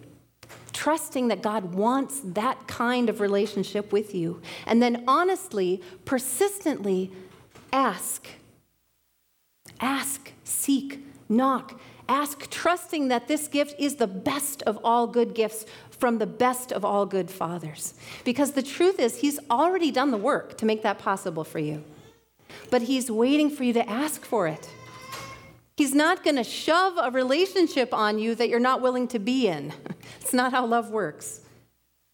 trusting 0.86 1.30
that 1.30 1.41
God 1.41 1.74
wants 1.74 2.21
that 2.24 2.67
kind 2.67 3.10
of 3.10 3.19
relationship 3.19 3.91
with 3.91 4.13
you. 4.13 4.39
And 4.67 4.84
then 4.84 5.04
honestly, 5.08 5.82
persistently 6.06 7.12
ask. 7.74 8.28
Ask, 9.80 10.32
seek, 10.43 11.04
knock. 11.28 11.80
Ask, 12.08 12.52
trusting 12.52 13.08
that 13.08 13.28
this 13.28 13.48
gift 13.48 13.74
is 13.80 13.95
the 13.95 14.06
best 14.06 14.62
of 14.62 14.78
all 14.84 15.08
good 15.08 15.34
gifts 15.34 15.65
from 15.89 16.19
the 16.19 16.28
best 16.28 16.71
of 16.71 16.86
all 16.86 17.08
good 17.08 17.32
fathers. 17.32 17.95
Because 18.24 18.52
the 18.52 18.62
truth 18.62 19.00
is, 19.00 19.21
He's 19.21 19.39
already 19.50 19.89
done 19.89 20.12
the 20.12 20.17
work 20.17 20.56
to 20.60 20.67
make 20.67 20.84
that 20.84 21.00
possible 21.00 21.43
for 21.43 21.58
you. 21.58 21.84
But 22.69 22.84
He's 22.84 23.10
waiting 23.10 23.50
for 23.50 23.63
you 23.63 23.74
to 23.74 23.89
ask 23.89 24.24
for 24.24 24.48
it. 24.48 24.69
He's 25.78 25.95
not 25.95 26.24
going 26.24 26.36
to 26.36 26.43
shove 26.43 26.93
a 27.02 27.10
relationship 27.10 27.91
on 27.91 28.19
you 28.19 28.36
that 28.36 28.50
you're 28.50 28.60
not 28.60 28.82
willing 28.82 29.08
to 29.10 29.17
be 29.17 29.48
in. 29.48 29.74
It's 30.26 30.34
not 30.34 30.54
how 30.54 30.66
love 30.66 30.90
works. 30.90 31.42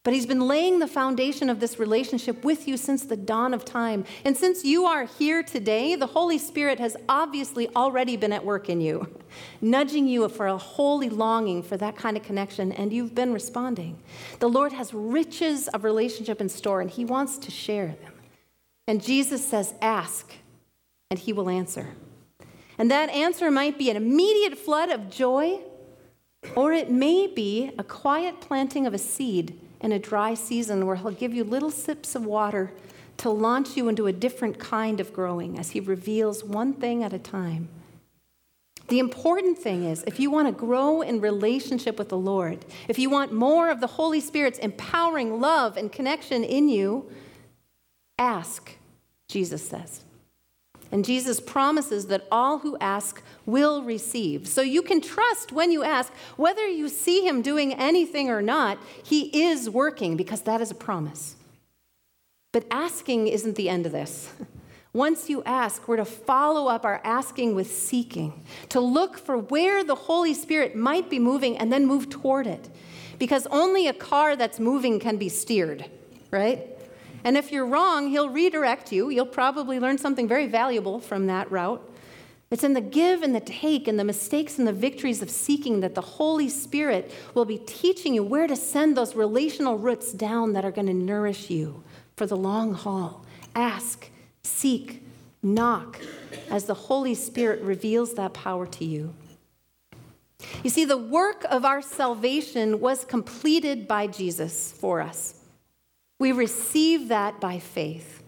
But 0.03 0.13
he's 0.13 0.25
been 0.25 0.41
laying 0.41 0.79
the 0.79 0.87
foundation 0.87 1.49
of 1.49 1.61
this 1.61 1.79
relationship 1.79 2.43
with 2.43 2.67
you 2.67 2.75
since 2.75 3.05
the 3.05 3.15
dawn 3.15 3.53
of 3.53 3.63
time. 3.63 4.03
And 4.25 4.35
since 4.35 4.65
you 4.65 4.83
are 4.83 5.05
here 5.05 5.41
today, 5.43 5.95
the 5.95 6.07
Holy 6.07 6.37
Spirit 6.37 6.77
has 6.77 6.97
obviously 7.07 7.69
already 7.73 8.17
been 8.17 8.33
at 8.33 8.43
work 8.43 8.67
in 8.67 8.81
you, 8.81 9.17
nudging 9.61 10.09
you 10.09 10.27
for 10.27 10.47
a 10.47 10.57
holy 10.57 11.07
longing 11.07 11.63
for 11.63 11.77
that 11.77 11.95
kind 11.95 12.17
of 12.17 12.23
connection, 12.23 12.73
and 12.73 12.91
you've 12.91 13.15
been 13.15 13.31
responding. 13.31 13.97
The 14.39 14.49
Lord 14.49 14.73
has 14.73 14.93
riches 14.93 15.69
of 15.69 15.85
relationship 15.85 16.41
in 16.41 16.49
store, 16.49 16.81
and 16.81 16.89
he 16.89 17.05
wants 17.05 17.37
to 17.37 17.51
share 17.51 17.87
them. 17.87 18.13
And 18.87 19.01
Jesus 19.01 19.47
says, 19.47 19.73
Ask, 19.81 20.33
and 21.09 21.17
he 21.17 21.31
will 21.31 21.49
answer. 21.49 21.95
And 22.77 22.91
that 22.91 23.09
answer 23.09 23.49
might 23.49 23.77
be 23.77 23.89
an 23.89 23.95
immediate 23.95 24.57
flood 24.57 24.89
of 24.89 25.09
joy, 25.09 25.61
or 26.55 26.73
it 26.73 26.89
may 26.89 27.27
be 27.27 27.71
a 27.77 27.83
quiet 27.83 28.41
planting 28.41 28.85
of 28.85 28.93
a 28.93 28.97
seed 28.97 29.59
in 29.79 29.91
a 29.91 29.99
dry 29.99 30.33
season 30.33 30.85
where 30.85 30.95
he'll 30.95 31.11
give 31.11 31.33
you 31.33 31.43
little 31.43 31.71
sips 31.71 32.15
of 32.15 32.25
water 32.25 32.71
to 33.17 33.29
launch 33.29 33.77
you 33.77 33.87
into 33.87 34.07
a 34.07 34.13
different 34.13 34.59
kind 34.59 34.99
of 34.99 35.13
growing 35.13 35.59
as 35.59 35.71
he 35.71 35.79
reveals 35.79 36.43
one 36.43 36.73
thing 36.73 37.03
at 37.03 37.13
a 37.13 37.19
time. 37.19 37.69
The 38.87 38.99
important 38.99 39.57
thing 39.57 39.85
is 39.85 40.03
if 40.05 40.19
you 40.19 40.29
want 40.29 40.47
to 40.47 40.51
grow 40.51 41.01
in 41.01 41.21
relationship 41.21 41.97
with 41.97 42.09
the 42.09 42.17
Lord, 42.17 42.65
if 42.87 42.99
you 42.99 43.09
want 43.09 43.31
more 43.31 43.69
of 43.69 43.79
the 43.79 43.87
Holy 43.87 44.19
Spirit's 44.19 44.59
empowering 44.59 45.39
love 45.39 45.77
and 45.77 45.91
connection 45.91 46.43
in 46.43 46.67
you, 46.67 47.09
ask, 48.17 48.75
Jesus 49.29 49.67
says. 49.67 50.03
And 50.91 51.05
Jesus 51.05 51.39
promises 51.39 52.07
that 52.07 52.27
all 52.31 52.59
who 52.59 52.77
ask 52.79 53.23
will 53.45 53.81
receive. 53.81 54.47
So 54.47 54.61
you 54.61 54.81
can 54.81 54.99
trust 54.99 55.51
when 55.51 55.71
you 55.71 55.83
ask, 55.83 56.13
whether 56.35 56.67
you 56.67 56.89
see 56.89 57.25
him 57.25 57.41
doing 57.41 57.73
anything 57.73 58.29
or 58.29 58.41
not, 58.41 58.77
he 59.03 59.45
is 59.45 59.69
working 59.69 60.17
because 60.17 60.41
that 60.41 60.59
is 60.59 60.69
a 60.69 60.75
promise. 60.75 61.35
But 62.51 62.65
asking 62.69 63.27
isn't 63.27 63.55
the 63.55 63.69
end 63.69 63.85
of 63.85 63.93
this. 63.93 64.33
Once 64.93 65.29
you 65.29 65.41
ask, 65.43 65.87
we're 65.87 65.95
to 65.95 66.03
follow 66.03 66.67
up 66.67 66.83
our 66.83 66.99
asking 67.05 67.55
with 67.55 67.73
seeking, 67.73 68.43
to 68.67 68.81
look 68.81 69.17
for 69.17 69.37
where 69.37 69.85
the 69.85 69.95
Holy 69.95 70.33
Spirit 70.33 70.75
might 70.75 71.09
be 71.09 71.17
moving 71.17 71.57
and 71.57 71.71
then 71.71 71.85
move 71.85 72.09
toward 72.09 72.45
it. 72.45 72.69
Because 73.17 73.47
only 73.47 73.87
a 73.87 73.93
car 73.93 74.35
that's 74.35 74.59
moving 74.59 74.99
can 74.99 75.15
be 75.15 75.29
steered, 75.29 75.85
right? 76.29 76.67
And 77.23 77.37
if 77.37 77.51
you're 77.51 77.65
wrong, 77.65 78.09
He'll 78.09 78.29
redirect 78.29 78.91
you. 78.91 79.09
You'll 79.09 79.25
probably 79.25 79.79
learn 79.79 79.97
something 79.97 80.27
very 80.27 80.47
valuable 80.47 80.99
from 80.99 81.27
that 81.27 81.51
route. 81.51 81.87
It's 82.51 82.65
in 82.65 82.73
the 82.73 82.81
give 82.81 83.23
and 83.23 83.33
the 83.33 83.39
take 83.39 83.87
and 83.87 83.97
the 83.97 84.03
mistakes 84.03 84.59
and 84.59 84.67
the 84.67 84.73
victories 84.73 85.21
of 85.21 85.29
seeking 85.29 85.79
that 85.79 85.95
the 85.95 86.01
Holy 86.01 86.49
Spirit 86.49 87.11
will 87.33 87.45
be 87.45 87.57
teaching 87.57 88.13
you 88.13 88.23
where 88.23 88.45
to 88.45 88.57
send 88.57 88.97
those 88.97 89.15
relational 89.15 89.77
roots 89.77 90.11
down 90.11 90.51
that 90.53 90.65
are 90.65 90.71
going 90.71 90.87
to 90.87 90.93
nourish 90.93 91.49
you 91.49 91.81
for 92.17 92.25
the 92.25 92.35
long 92.35 92.73
haul. 92.73 93.25
Ask, 93.55 94.09
seek, 94.43 95.01
knock 95.41 95.99
as 96.49 96.65
the 96.65 96.73
Holy 96.73 97.15
Spirit 97.15 97.61
reveals 97.61 98.15
that 98.15 98.33
power 98.33 98.67
to 98.67 98.83
you. 98.83 99.13
You 100.63 100.69
see, 100.69 100.85
the 100.85 100.97
work 100.97 101.45
of 101.49 101.63
our 101.63 101.81
salvation 101.81 102.81
was 102.81 103.05
completed 103.05 103.87
by 103.87 104.07
Jesus 104.07 104.73
for 104.73 104.99
us. 104.99 105.40
We 106.21 106.33
receive 106.33 107.07
that 107.07 107.41
by 107.41 107.57
faith. 107.57 108.21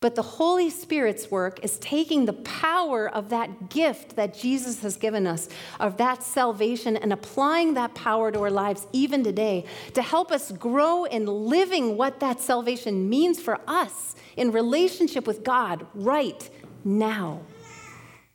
But 0.00 0.14
the 0.14 0.22
Holy 0.22 0.70
Spirit's 0.70 1.28
work 1.28 1.58
is 1.64 1.76
taking 1.80 2.24
the 2.24 2.34
power 2.34 3.08
of 3.08 3.30
that 3.30 3.68
gift 3.68 4.14
that 4.14 4.32
Jesus 4.32 4.80
has 4.82 4.94
given 4.96 5.26
us, 5.26 5.48
of 5.80 5.96
that 5.96 6.22
salvation, 6.22 6.96
and 6.96 7.12
applying 7.12 7.74
that 7.74 7.96
power 7.96 8.30
to 8.30 8.38
our 8.38 8.50
lives 8.50 8.86
even 8.92 9.24
today 9.24 9.64
to 9.94 10.02
help 10.02 10.30
us 10.30 10.52
grow 10.52 11.02
in 11.02 11.26
living 11.26 11.96
what 11.96 12.20
that 12.20 12.40
salvation 12.40 13.08
means 13.08 13.40
for 13.40 13.58
us 13.66 14.14
in 14.36 14.52
relationship 14.52 15.26
with 15.26 15.42
God 15.42 15.84
right 15.94 16.48
now. 16.84 17.40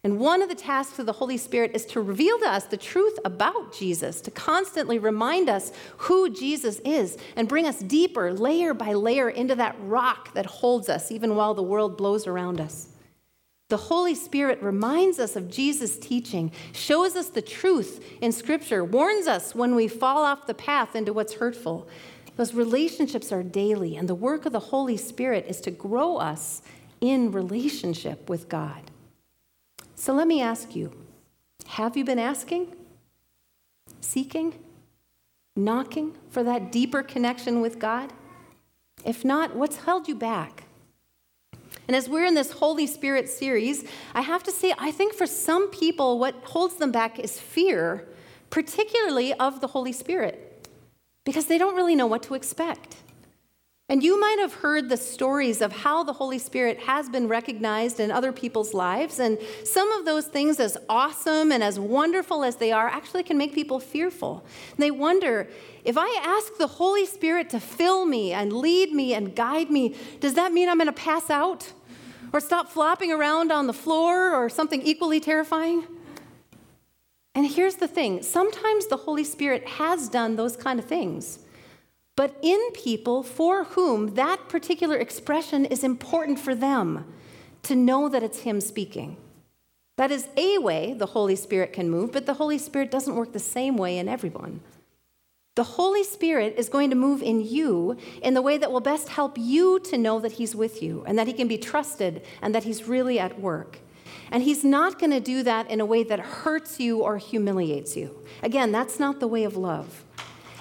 And 0.04 0.18
one 0.18 0.42
of 0.42 0.48
the 0.48 0.56
tasks 0.56 0.98
of 0.98 1.06
the 1.06 1.14
Holy 1.14 1.36
Spirit 1.36 1.72
is 1.74 1.86
to 1.88 2.02
reveal 2.02 2.40
to 2.40 2.50
us 2.50 2.64
the 2.64 2.78
truth 2.78 3.20
about 3.26 3.74
Jesus, 3.74 4.22
to 4.22 4.32
constantly 4.32 4.98
remind 4.98 5.50
us 5.50 5.74
who 5.98 6.30
Jesus 6.30 6.80
is, 6.86 7.18
and 7.36 7.50
bring 7.50 7.66
us 7.66 7.80
deeper, 7.80 8.32
layer 8.32 8.74
by 8.74 8.94
layer, 8.94 9.30
into 9.30 9.56
that 9.56 9.76
rock 9.82 10.34
that 10.36 10.46
holds 10.46 10.88
us, 10.88 11.12
even 11.12 11.36
while 11.36 11.54
the 11.54 11.62
world 11.62 11.98
blows 11.98 12.28
around 12.28 12.62
us. 12.62 12.88
The 13.68 13.78
Holy 13.78 14.16
Spirit 14.16 14.64
reminds 14.64 15.20
us 15.20 15.36
of 15.36 15.52
Jesus' 15.52 16.00
teaching, 16.00 16.52
shows 16.72 17.18
us 17.18 17.28
the 17.28 17.42
truth 17.42 18.04
in 18.22 18.32
Scripture, 18.32 18.86
warns 18.86 19.28
us 19.28 19.54
when 19.54 19.76
we 19.76 19.88
fall 19.90 20.24
off 20.24 20.48
the 20.48 20.54
path 20.54 20.96
into 20.96 21.14
what's 21.14 21.36
hurtful. 21.36 21.90
Those 22.38 22.54
relationships 22.54 23.34
are 23.34 23.44
daily, 23.44 23.98
and 23.98 24.08
the 24.08 24.16
work 24.16 24.46
of 24.46 24.54
the 24.54 24.60
Holy 24.60 24.96
Spirit 24.96 25.46
is 25.50 25.60
to 25.62 25.72
grow 25.72 26.16
us 26.16 26.62
in 27.02 27.34
relationship 27.34 28.30
with 28.30 28.48
God. 28.48 28.89
So 30.00 30.14
let 30.14 30.30
me 30.30 30.42
ask 30.42 30.78
you 30.78 30.94
have 31.68 31.98
you 31.98 32.06
been 32.06 32.20
asking, 32.20 32.74
seeking, 34.00 34.58
knocking 35.58 36.16
for 36.30 36.42
that 36.42 36.72
deeper 36.72 37.04
connection 37.04 37.60
with 37.60 37.80
God? 37.80 38.14
If 39.04 39.26
not, 39.26 39.58
what's 39.58 39.76
held 39.76 40.08
you 40.08 40.16
back? 40.16 40.64
And 41.88 41.98
as 41.98 42.08
we're 42.08 42.24
in 42.24 42.34
this 42.34 42.52
Holy 42.52 42.88
Spirit 42.88 43.28
series, 43.28 43.84
I 44.16 44.22
have 44.22 44.42
to 44.44 44.52
say, 44.52 44.74
I 44.80 44.92
think 44.92 45.14
for 45.14 45.28
some 45.28 45.70
people, 45.70 46.18
what 46.18 46.36
holds 46.46 46.76
them 46.76 46.94
back 46.94 47.20
is 47.20 47.38
fear, 47.38 48.08
particularly 48.50 49.34
of 49.34 49.60
the 49.60 49.68
Holy 49.68 49.92
Spirit, 49.92 50.70
because 51.26 51.48
they 51.48 51.58
don't 51.58 51.76
really 51.76 51.96
know 51.96 52.08
what 52.08 52.24
to 52.24 52.36
expect. 52.36 52.96
And 53.90 54.04
you 54.04 54.20
might 54.20 54.38
have 54.38 54.54
heard 54.54 54.88
the 54.88 54.98
stories 54.98 55.62
of 55.62 55.72
how 55.72 56.04
the 56.04 56.14
Holy 56.14 56.38
Spirit 56.38 56.80
has 56.82 57.10
been 57.10 57.28
recognized 57.28 58.00
in 58.00 58.12
other 58.12 58.32
people's 58.32 58.76
lives. 58.76 59.18
And 59.18 59.40
some 59.64 59.92
of 59.94 60.06
those 60.06 60.28
things, 60.28 60.60
as 60.60 60.78
awesome 60.88 61.52
and 61.52 61.64
as 61.64 61.80
wonderful 61.80 62.44
as 62.44 62.58
they 62.58 62.72
are, 62.72 62.88
actually 62.88 63.24
can 63.24 63.36
make 63.36 63.52
people 63.52 63.80
fearful. 63.80 64.46
And 64.70 64.78
they 64.78 64.92
wonder 64.92 65.48
if 65.84 65.98
I 65.98 66.22
ask 66.24 66.56
the 66.58 66.68
Holy 66.68 67.08
Spirit 67.08 67.50
to 67.50 67.60
fill 67.60 68.06
me 68.06 68.32
and 68.32 68.54
lead 68.54 68.94
me 68.94 69.16
and 69.16 69.36
guide 69.36 69.72
me, 69.72 69.96
does 70.20 70.36
that 70.36 70.54
mean 70.54 70.70
I'm 70.70 70.78
going 70.78 70.86
to 70.86 70.94
pass 70.94 71.32
out? 71.32 71.74
Or 72.32 72.40
stop 72.40 72.70
flopping 72.70 73.12
around 73.12 73.52
on 73.52 73.66
the 73.66 73.74
floor 73.74 74.36
or 74.36 74.50
something 74.50 74.84
equally 74.84 75.20
terrifying? 75.20 75.88
And 77.34 77.48
here's 77.48 77.76
the 77.76 77.88
thing 77.88 78.22
sometimes 78.22 78.86
the 78.86 78.98
Holy 78.98 79.24
Spirit 79.24 79.68
has 79.68 80.10
done 80.10 80.36
those 80.36 80.56
kind 80.56 80.78
of 80.78 80.86
things 80.86 81.40
but 82.20 82.36
in 82.42 82.60
people 82.74 83.24
for 83.24 83.64
whom 83.64 84.16
that 84.16 84.50
particular 84.50 84.98
expression 84.98 85.64
is 85.64 85.86
important 85.86 86.38
for 86.38 86.54
them 86.54 87.06
to 87.64 87.74
know 87.74 88.10
that 88.10 88.22
it's 88.22 88.40
Him 88.40 88.60
speaking. 88.60 89.16
That 89.96 90.12
is 90.12 90.28
a 90.36 90.58
way 90.58 90.94
the 90.94 91.06
Holy 91.06 91.38
Spirit 91.38 91.72
can 91.72 91.90
move, 91.90 92.12
but 92.12 92.26
the 92.26 92.34
Holy 92.34 92.58
Spirit 92.58 92.92
doesn't 92.92 93.16
work 93.16 93.32
the 93.32 93.40
same 93.40 93.78
way 93.78 93.98
in 93.98 94.10
everyone. 94.10 94.60
The 95.56 95.64
Holy 95.64 96.04
Spirit 96.04 96.56
is 96.58 96.68
going 96.68 96.90
to 96.90 96.96
move 96.98 97.22
in 97.22 97.40
you 97.40 97.96
in 98.22 98.34
the 98.34 98.42
way 98.42 98.58
that 98.58 98.70
will 98.70 98.82
best 98.82 99.08
help 99.08 99.38
you 99.38 99.80
to 99.86 99.98
know 99.98 100.20
that 100.20 100.34
He's 100.34 100.54
with 100.54 100.84
you 100.84 101.06
and 101.08 101.18
that 101.18 101.28
He 101.28 101.32
can 101.32 101.48
be 101.48 101.58
trusted 101.58 102.26
and 102.42 102.54
that 102.54 102.66
He's 102.66 102.86
really 102.86 103.18
at 103.18 103.40
work. 103.40 103.80
And 104.30 104.44
He's 104.44 104.66
not 104.66 105.00
going 105.00 105.12
to 105.12 105.22
do 105.22 105.42
that 105.44 105.72
in 105.72 105.80
a 105.80 105.86
way 105.86 106.04
that 106.04 106.20
hurts 106.20 106.82
you 106.82 107.00
or 107.00 107.18
humiliates 107.18 107.96
you. 107.96 108.14
Again, 108.44 108.74
that's 108.74 109.00
not 109.00 109.22
the 109.22 109.28
way 109.28 109.46
of 109.46 109.56
love. 109.56 110.04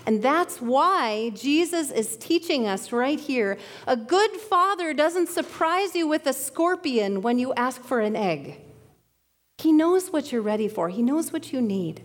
And 0.08 0.22
that's 0.22 0.62
why 0.62 1.32
Jesus 1.34 1.90
is 1.90 2.16
teaching 2.16 2.66
us 2.66 2.92
right 2.92 3.20
here. 3.20 3.58
A 3.86 3.94
good 3.94 4.30
father 4.30 4.94
doesn't 4.94 5.28
surprise 5.28 5.94
you 5.94 6.08
with 6.08 6.26
a 6.26 6.32
scorpion 6.32 7.20
when 7.20 7.38
you 7.38 7.52
ask 7.52 7.82
for 7.82 8.00
an 8.00 8.16
egg. 8.16 8.58
He 9.58 9.70
knows 9.70 10.08
what 10.08 10.32
you're 10.32 10.40
ready 10.40 10.66
for, 10.66 10.88
He 10.88 11.02
knows 11.02 11.30
what 11.30 11.52
you 11.52 11.60
need. 11.60 12.00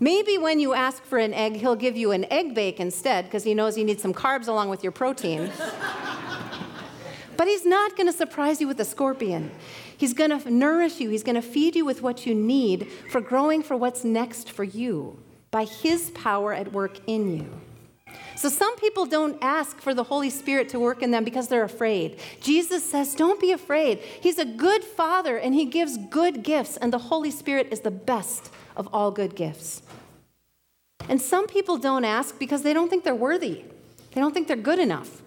Maybe 0.00 0.38
when 0.38 0.58
you 0.58 0.72
ask 0.72 1.04
for 1.04 1.18
an 1.18 1.34
egg, 1.34 1.56
He'll 1.56 1.76
give 1.76 1.98
you 1.98 2.12
an 2.12 2.24
egg 2.32 2.54
bake 2.54 2.80
instead 2.80 3.26
because 3.26 3.44
He 3.44 3.52
knows 3.52 3.76
you 3.76 3.84
need 3.84 4.00
some 4.00 4.14
carbs 4.14 4.48
along 4.48 4.70
with 4.70 4.82
your 4.82 4.92
protein. 4.92 5.52
but 7.36 7.46
He's 7.46 7.66
not 7.66 7.94
going 7.94 8.06
to 8.06 8.16
surprise 8.16 8.58
you 8.58 8.66
with 8.66 8.80
a 8.80 8.86
scorpion. 8.86 9.50
He's 9.94 10.14
going 10.14 10.30
to 10.30 10.50
nourish 10.50 10.98
you, 10.98 11.10
He's 11.10 11.24
going 11.24 11.34
to 11.34 11.42
feed 11.42 11.76
you 11.76 11.84
with 11.84 12.00
what 12.00 12.24
you 12.24 12.34
need 12.34 12.88
for 13.10 13.20
growing 13.20 13.62
for 13.62 13.76
what's 13.76 14.02
next 14.02 14.50
for 14.50 14.64
you 14.64 15.18
by 15.52 15.64
His 15.64 16.10
power 16.10 16.52
at 16.52 16.72
work 16.72 16.98
in 17.06 17.36
you. 17.36 17.60
So 18.34 18.48
some 18.48 18.76
people 18.76 19.06
don't 19.06 19.38
ask 19.40 19.80
for 19.80 19.94
the 19.94 20.02
Holy 20.02 20.28
Spirit 20.28 20.68
to 20.70 20.80
work 20.80 21.00
in 21.00 21.12
them 21.12 21.22
because 21.22 21.46
they're 21.46 21.62
afraid. 21.62 22.18
Jesus 22.40 22.84
says, 22.84 23.14
Don't 23.14 23.40
be 23.40 23.52
afraid. 23.52 23.98
He's 23.98 24.38
a 24.38 24.44
good 24.44 24.82
father 24.82 25.36
and 25.36 25.54
he 25.54 25.64
gives 25.64 25.96
good 25.96 26.42
gifts, 26.42 26.76
and 26.76 26.92
the 26.92 26.98
Holy 26.98 27.30
Spirit 27.30 27.68
is 27.70 27.80
the 27.80 27.92
best 27.92 28.50
of 28.76 28.88
all 28.92 29.12
good 29.12 29.36
gifts. 29.36 29.82
And 31.08 31.22
some 31.22 31.46
people 31.46 31.76
don't 31.76 32.04
ask 32.04 32.36
because 32.38 32.62
they 32.62 32.72
don't 32.72 32.88
think 32.88 33.04
they're 33.04 33.14
worthy, 33.14 33.64
they 34.12 34.20
don't 34.20 34.34
think 34.34 34.48
they're 34.48 34.56
good 34.56 34.80
enough. 34.80 35.22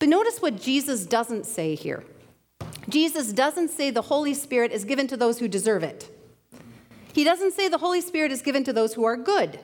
But 0.00 0.08
notice 0.08 0.42
what 0.42 0.60
Jesus 0.60 1.06
doesn't 1.06 1.46
say 1.46 1.74
here. 1.74 2.02
Jesus 2.88 3.32
doesn't 3.32 3.68
say 3.68 3.90
the 3.90 4.02
Holy 4.02 4.34
Spirit 4.34 4.72
is 4.72 4.84
given 4.84 5.06
to 5.06 5.16
those 5.16 5.38
who 5.38 5.48
deserve 5.48 5.82
it. 5.82 6.10
He 7.14 7.22
doesn't 7.22 7.52
say 7.52 7.68
the 7.68 7.78
Holy 7.78 8.00
Spirit 8.00 8.32
is 8.32 8.42
given 8.42 8.64
to 8.64 8.72
those 8.72 8.94
who 8.94 9.04
are 9.04 9.16
good. 9.16 9.60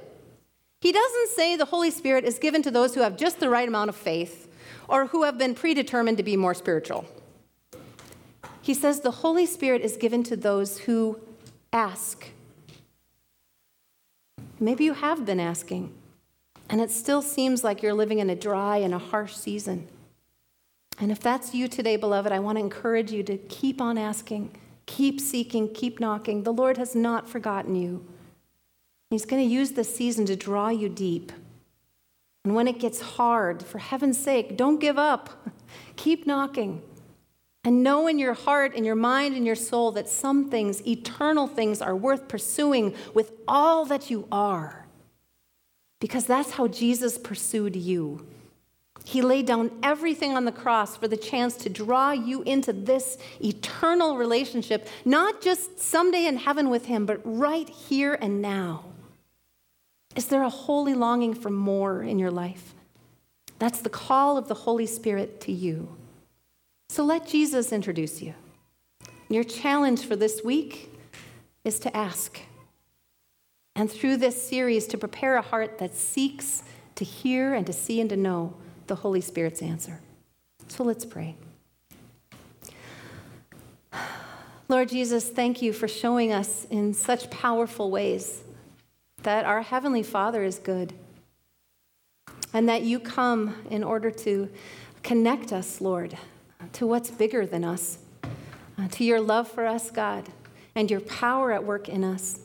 He 0.81 0.93
doesn't 0.93 1.31
say 1.31 1.57
the 1.57 1.65
Holy 1.65 1.91
Spirit 1.91 2.25
is 2.25 2.39
given 2.39 2.63
to 2.63 2.71
those 2.71 2.95
who 2.95 3.01
have 3.01 3.17
just 3.17 3.41
the 3.41 3.51
right 3.51 3.67
amount 3.67 3.89
of 3.89 3.97
faith 3.97 4.49
or 4.89 5.07
who 5.07 5.25
have 5.25 5.37
been 5.37 5.57
predetermined 5.57 6.17
to 6.19 6.23
be 6.23 6.37
more 6.37 6.55
spiritual. 6.55 7.07
He 8.63 8.73
says 8.73 9.01
the 9.01 9.11
Holy 9.11 9.47
Spirit 9.47 9.83
is 9.83 9.97
given 9.97 10.23
to 10.25 10.37
those 10.37 10.79
who 10.79 11.19
ask. 11.73 12.31
Maybe 14.61 14.85
you 14.85 14.95
have 14.95 15.27
been 15.27 15.41
asking, 15.41 15.93
and 16.69 16.81
it 16.81 16.93
still 16.93 17.21
seems 17.21 17.65
like 17.65 17.83
you're 17.83 17.95
living 17.95 18.21
in 18.21 18.31
a 18.31 18.37
dry 18.37 18.77
and 18.77 18.95
a 18.95 18.99
harsh 18.99 19.35
season. 19.35 19.89
And 21.01 21.11
if 21.11 21.19
that's 21.19 21.53
you 21.53 21.67
today, 21.67 21.97
beloved, 21.97 22.31
I 22.31 22.39
want 22.39 22.59
to 22.59 22.61
encourage 22.61 23.11
you 23.11 23.25
to 23.25 23.39
keep 23.39 23.81
on 23.81 23.99
asking. 23.99 24.57
Keep 24.91 25.21
seeking, 25.21 25.73
keep 25.73 26.01
knocking. 26.01 26.43
The 26.43 26.53
Lord 26.53 26.77
has 26.77 26.97
not 26.97 27.29
forgotten 27.29 27.77
you. 27.77 28.05
He's 29.09 29.25
going 29.25 29.41
to 29.41 29.49
use 29.49 29.71
this 29.71 29.95
season 29.95 30.27
to 30.27 30.35
draw 30.35 30.69
you 30.69 30.89
deep. 30.89 31.31
And 32.45 32.57
when 32.57 32.67
it 32.67 32.81
gets 32.81 33.01
hard, 33.01 33.63
for 33.63 33.79
heaven's 33.79 34.19
sake, 34.19 34.57
don't 34.57 34.81
give 34.81 34.99
up. 34.99 35.49
keep 35.97 36.27
knocking. 36.27 36.83
And 37.63 37.85
know 37.85 38.09
in 38.09 38.19
your 38.19 38.35
heart, 38.35 38.75
in 38.75 38.83
your 38.83 38.97
mind, 38.97 39.37
in 39.37 39.47
your 39.47 39.55
soul 39.55 39.93
that 39.93 40.09
some 40.09 40.51
things, 40.51 40.85
eternal 40.85 41.47
things, 41.47 41.81
are 41.81 41.95
worth 41.95 42.27
pursuing 42.27 42.97
with 43.15 43.31
all 43.47 43.85
that 43.85 44.11
you 44.11 44.27
are. 44.33 44.87
Because 46.01 46.25
that's 46.25 46.51
how 46.51 46.67
Jesus 46.67 47.17
pursued 47.17 47.77
you. 47.77 48.27
He 49.05 49.23
laid 49.23 49.47
down 49.47 49.71
everything 49.83 50.37
on 50.37 50.45
the 50.45 50.53
cross 50.53 50.97
for 50.97 51.09
the 51.09 51.17
chance 51.17 51.57
to 51.57 51.69
draw 51.69 52.13
you 52.13 52.43
into 52.43 52.73
this 52.73 53.19
eternal 53.43 54.17
relationship, 54.17 54.89
not 55.05 55.41
just 55.41 55.81
someday 55.81 56.27
in 56.27 56.37
heaven 56.37 56.71
with 56.71 56.87
Him, 56.87 57.07
but 57.07 57.21
right 57.25 57.69
here 57.69 58.17
and 58.21 58.41
now. 58.43 58.85
Is 60.17 60.27
there 60.27 60.43
a 60.43 60.51
holy 60.51 60.95
longing 60.95 61.35
for 61.35 61.51
more 61.51 62.03
in 62.03 62.19
your 62.19 62.31
life? 62.31 62.75
That's 63.59 63.81
the 63.81 63.91
call 63.91 64.37
of 64.37 64.49
the 64.49 64.55
Holy 64.55 64.87
Spirit 64.87 65.41
to 65.43 65.53
you. 65.53 65.97
So 66.89 67.05
let 67.05 67.27
Jesus 67.27 67.73
introduce 67.73 68.21
you. 68.21 68.35
Your 69.29 69.45
challenge 69.45 70.05
for 70.05 70.17
this 70.17 70.43
week 70.43 70.93
is 71.65 71.79
to 71.81 71.97
ask. 71.97 72.41
And 73.77 73.91
through 73.91 74.17
this 74.17 74.43
series, 74.49 74.87
to 74.89 74.99
prepare 74.99 75.37
a 75.37 75.43
heart 75.43 75.79
that 75.79 75.95
seeks 75.95 76.65
to 76.97 77.05
hear 77.05 77.55
and 77.55 77.65
to 77.67 77.73
see 77.73 78.01
and 78.01 78.11
to 78.11 78.17
know 78.17 78.55
the 78.91 78.97
Holy 78.97 79.21
Spirit's 79.21 79.63
answer. 79.63 80.01
So 80.67 80.83
let's 80.83 81.05
pray. 81.05 81.37
Lord 84.69 84.89
Jesus, 84.89 85.29
thank 85.29 85.63
you 85.63 85.73
for 85.73 85.87
showing 85.87 86.33
us 86.33 86.67
in 86.71 86.93
such 86.93 87.31
powerful 87.31 87.93
ways 87.93 88.43
that 89.23 89.45
our 89.45 89.63
Heavenly 89.63 90.03
Father 90.03 90.43
is 90.43 90.59
good 90.59 90.93
and 92.53 92.69
that 92.69 92.83
you 92.83 92.99
come 92.99 93.55
in 93.71 93.85
order 93.85 94.11
to 94.11 94.51
connect 95.05 95.53
us, 95.53 95.81
Lord, 95.81 96.19
to 96.73 96.85
what's 96.85 97.13
bigger 97.13 97.47
than 97.47 97.65
us, 97.65 97.99
uh, 98.77 98.89
to 98.89 99.05
your 99.05 99.21
love 99.21 99.47
for 99.47 99.67
us, 99.67 99.93
God, 99.93 100.29
and 100.75 100.91
your 100.91 101.01
power 101.01 101.53
at 101.53 101.63
work 101.63 101.89
in 101.89 102.03
us. 102.03 102.41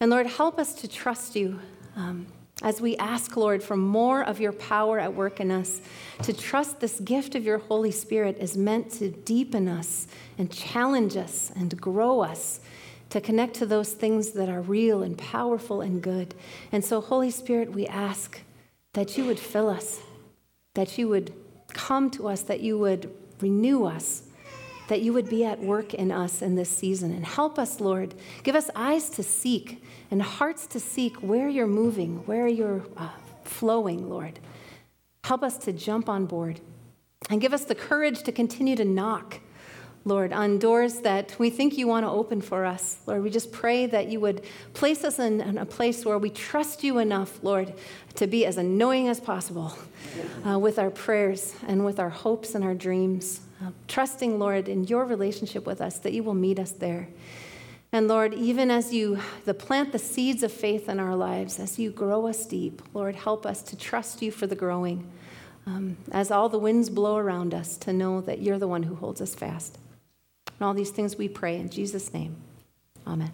And 0.00 0.10
Lord, 0.10 0.26
help 0.26 0.58
us 0.58 0.74
to 0.74 0.88
trust 0.88 1.36
you. 1.36 1.60
Um, 1.94 2.26
as 2.62 2.80
we 2.80 2.96
ask, 2.96 3.36
Lord, 3.36 3.62
for 3.62 3.76
more 3.76 4.22
of 4.22 4.40
your 4.40 4.52
power 4.52 4.98
at 4.98 5.14
work 5.14 5.40
in 5.40 5.50
us, 5.50 5.80
to 6.22 6.32
trust 6.32 6.80
this 6.80 7.00
gift 7.00 7.34
of 7.34 7.44
your 7.44 7.58
Holy 7.58 7.90
Spirit 7.90 8.38
is 8.38 8.56
meant 8.56 8.90
to 8.92 9.10
deepen 9.10 9.68
us 9.68 10.06
and 10.38 10.50
challenge 10.50 11.16
us 11.16 11.52
and 11.56 11.78
grow 11.80 12.20
us, 12.20 12.60
to 13.10 13.20
connect 13.20 13.54
to 13.54 13.66
those 13.66 13.92
things 13.92 14.30
that 14.30 14.48
are 14.48 14.62
real 14.62 15.02
and 15.02 15.18
powerful 15.18 15.80
and 15.80 16.00
good. 16.00 16.34
And 16.70 16.84
so, 16.84 17.00
Holy 17.00 17.30
Spirit, 17.30 17.72
we 17.72 17.86
ask 17.86 18.40
that 18.94 19.18
you 19.18 19.24
would 19.24 19.40
fill 19.40 19.68
us, 19.68 20.00
that 20.74 20.96
you 20.96 21.08
would 21.08 21.32
come 21.68 22.10
to 22.10 22.28
us, 22.28 22.42
that 22.42 22.60
you 22.60 22.78
would 22.78 23.12
renew 23.40 23.84
us, 23.84 24.22
that 24.88 25.02
you 25.02 25.12
would 25.12 25.28
be 25.28 25.44
at 25.44 25.60
work 25.60 25.94
in 25.94 26.10
us 26.10 26.42
in 26.42 26.54
this 26.54 26.68
season. 26.68 27.12
And 27.12 27.24
help 27.24 27.58
us, 27.58 27.80
Lord. 27.80 28.14
Give 28.42 28.54
us 28.54 28.70
eyes 28.74 29.08
to 29.10 29.22
seek 29.22 29.82
and 30.10 30.20
hearts 30.20 30.66
to 30.68 30.80
seek 30.80 31.16
where 31.16 31.48
you're 31.48 31.66
moving, 31.66 32.18
where 32.26 32.48
you're 32.48 32.82
uh, 32.96 33.08
flowing, 33.44 34.08
Lord. 34.08 34.38
Help 35.24 35.42
us 35.42 35.56
to 35.58 35.72
jump 35.72 36.08
on 36.08 36.26
board 36.26 36.60
and 37.30 37.40
give 37.40 37.52
us 37.52 37.64
the 37.64 37.74
courage 37.74 38.22
to 38.24 38.32
continue 38.32 38.76
to 38.76 38.84
knock, 38.84 39.40
Lord, 40.04 40.32
on 40.32 40.58
doors 40.58 41.00
that 41.00 41.36
we 41.38 41.48
think 41.48 41.78
you 41.78 41.86
want 41.86 42.04
to 42.04 42.10
open 42.10 42.40
for 42.40 42.64
us. 42.64 42.98
Lord, 43.06 43.22
we 43.22 43.30
just 43.30 43.52
pray 43.52 43.86
that 43.86 44.08
you 44.08 44.18
would 44.18 44.42
place 44.74 45.04
us 45.04 45.20
in, 45.20 45.40
in 45.40 45.58
a 45.58 45.64
place 45.64 46.04
where 46.04 46.18
we 46.18 46.28
trust 46.28 46.82
you 46.82 46.98
enough, 46.98 47.42
Lord, 47.44 47.72
to 48.16 48.26
be 48.26 48.44
as 48.44 48.56
annoying 48.56 49.08
as 49.08 49.20
possible 49.20 49.78
uh, 50.46 50.58
with 50.58 50.78
our 50.78 50.90
prayers 50.90 51.54
and 51.68 51.84
with 51.84 52.00
our 52.00 52.10
hopes 52.10 52.56
and 52.56 52.64
our 52.64 52.74
dreams. 52.74 53.40
Uh, 53.62 53.70
trusting, 53.86 54.38
Lord, 54.38 54.68
in 54.68 54.84
your 54.84 55.04
relationship 55.04 55.66
with 55.66 55.80
us, 55.80 55.98
that 56.00 56.12
you 56.12 56.22
will 56.22 56.34
meet 56.34 56.58
us 56.58 56.72
there. 56.72 57.08
And 57.92 58.08
Lord, 58.08 58.32
even 58.32 58.70
as 58.70 58.92
you 58.92 59.20
the 59.44 59.54
plant 59.54 59.92
the 59.92 59.98
seeds 59.98 60.42
of 60.42 60.50
faith 60.50 60.88
in 60.88 60.98
our 60.98 61.14
lives, 61.14 61.60
as 61.60 61.78
you 61.78 61.90
grow 61.90 62.26
us 62.26 62.46
deep, 62.46 62.82
Lord, 62.94 63.14
help 63.14 63.44
us 63.44 63.62
to 63.64 63.76
trust 63.76 64.22
you 64.22 64.32
for 64.32 64.46
the 64.46 64.56
growing. 64.56 65.06
Um, 65.66 65.96
as 66.10 66.30
all 66.30 66.48
the 66.48 66.58
winds 66.58 66.90
blow 66.90 67.18
around 67.18 67.54
us, 67.54 67.76
to 67.78 67.92
know 67.92 68.20
that 68.22 68.40
you're 68.40 68.58
the 68.58 68.66
one 68.66 68.82
who 68.82 68.96
holds 68.96 69.20
us 69.20 69.34
fast. 69.34 69.78
And 70.46 70.66
all 70.66 70.74
these 70.74 70.90
things 70.90 71.16
we 71.16 71.28
pray 71.28 71.56
in 71.56 71.68
Jesus' 71.70 72.12
name. 72.12 72.36
Amen. 73.06 73.30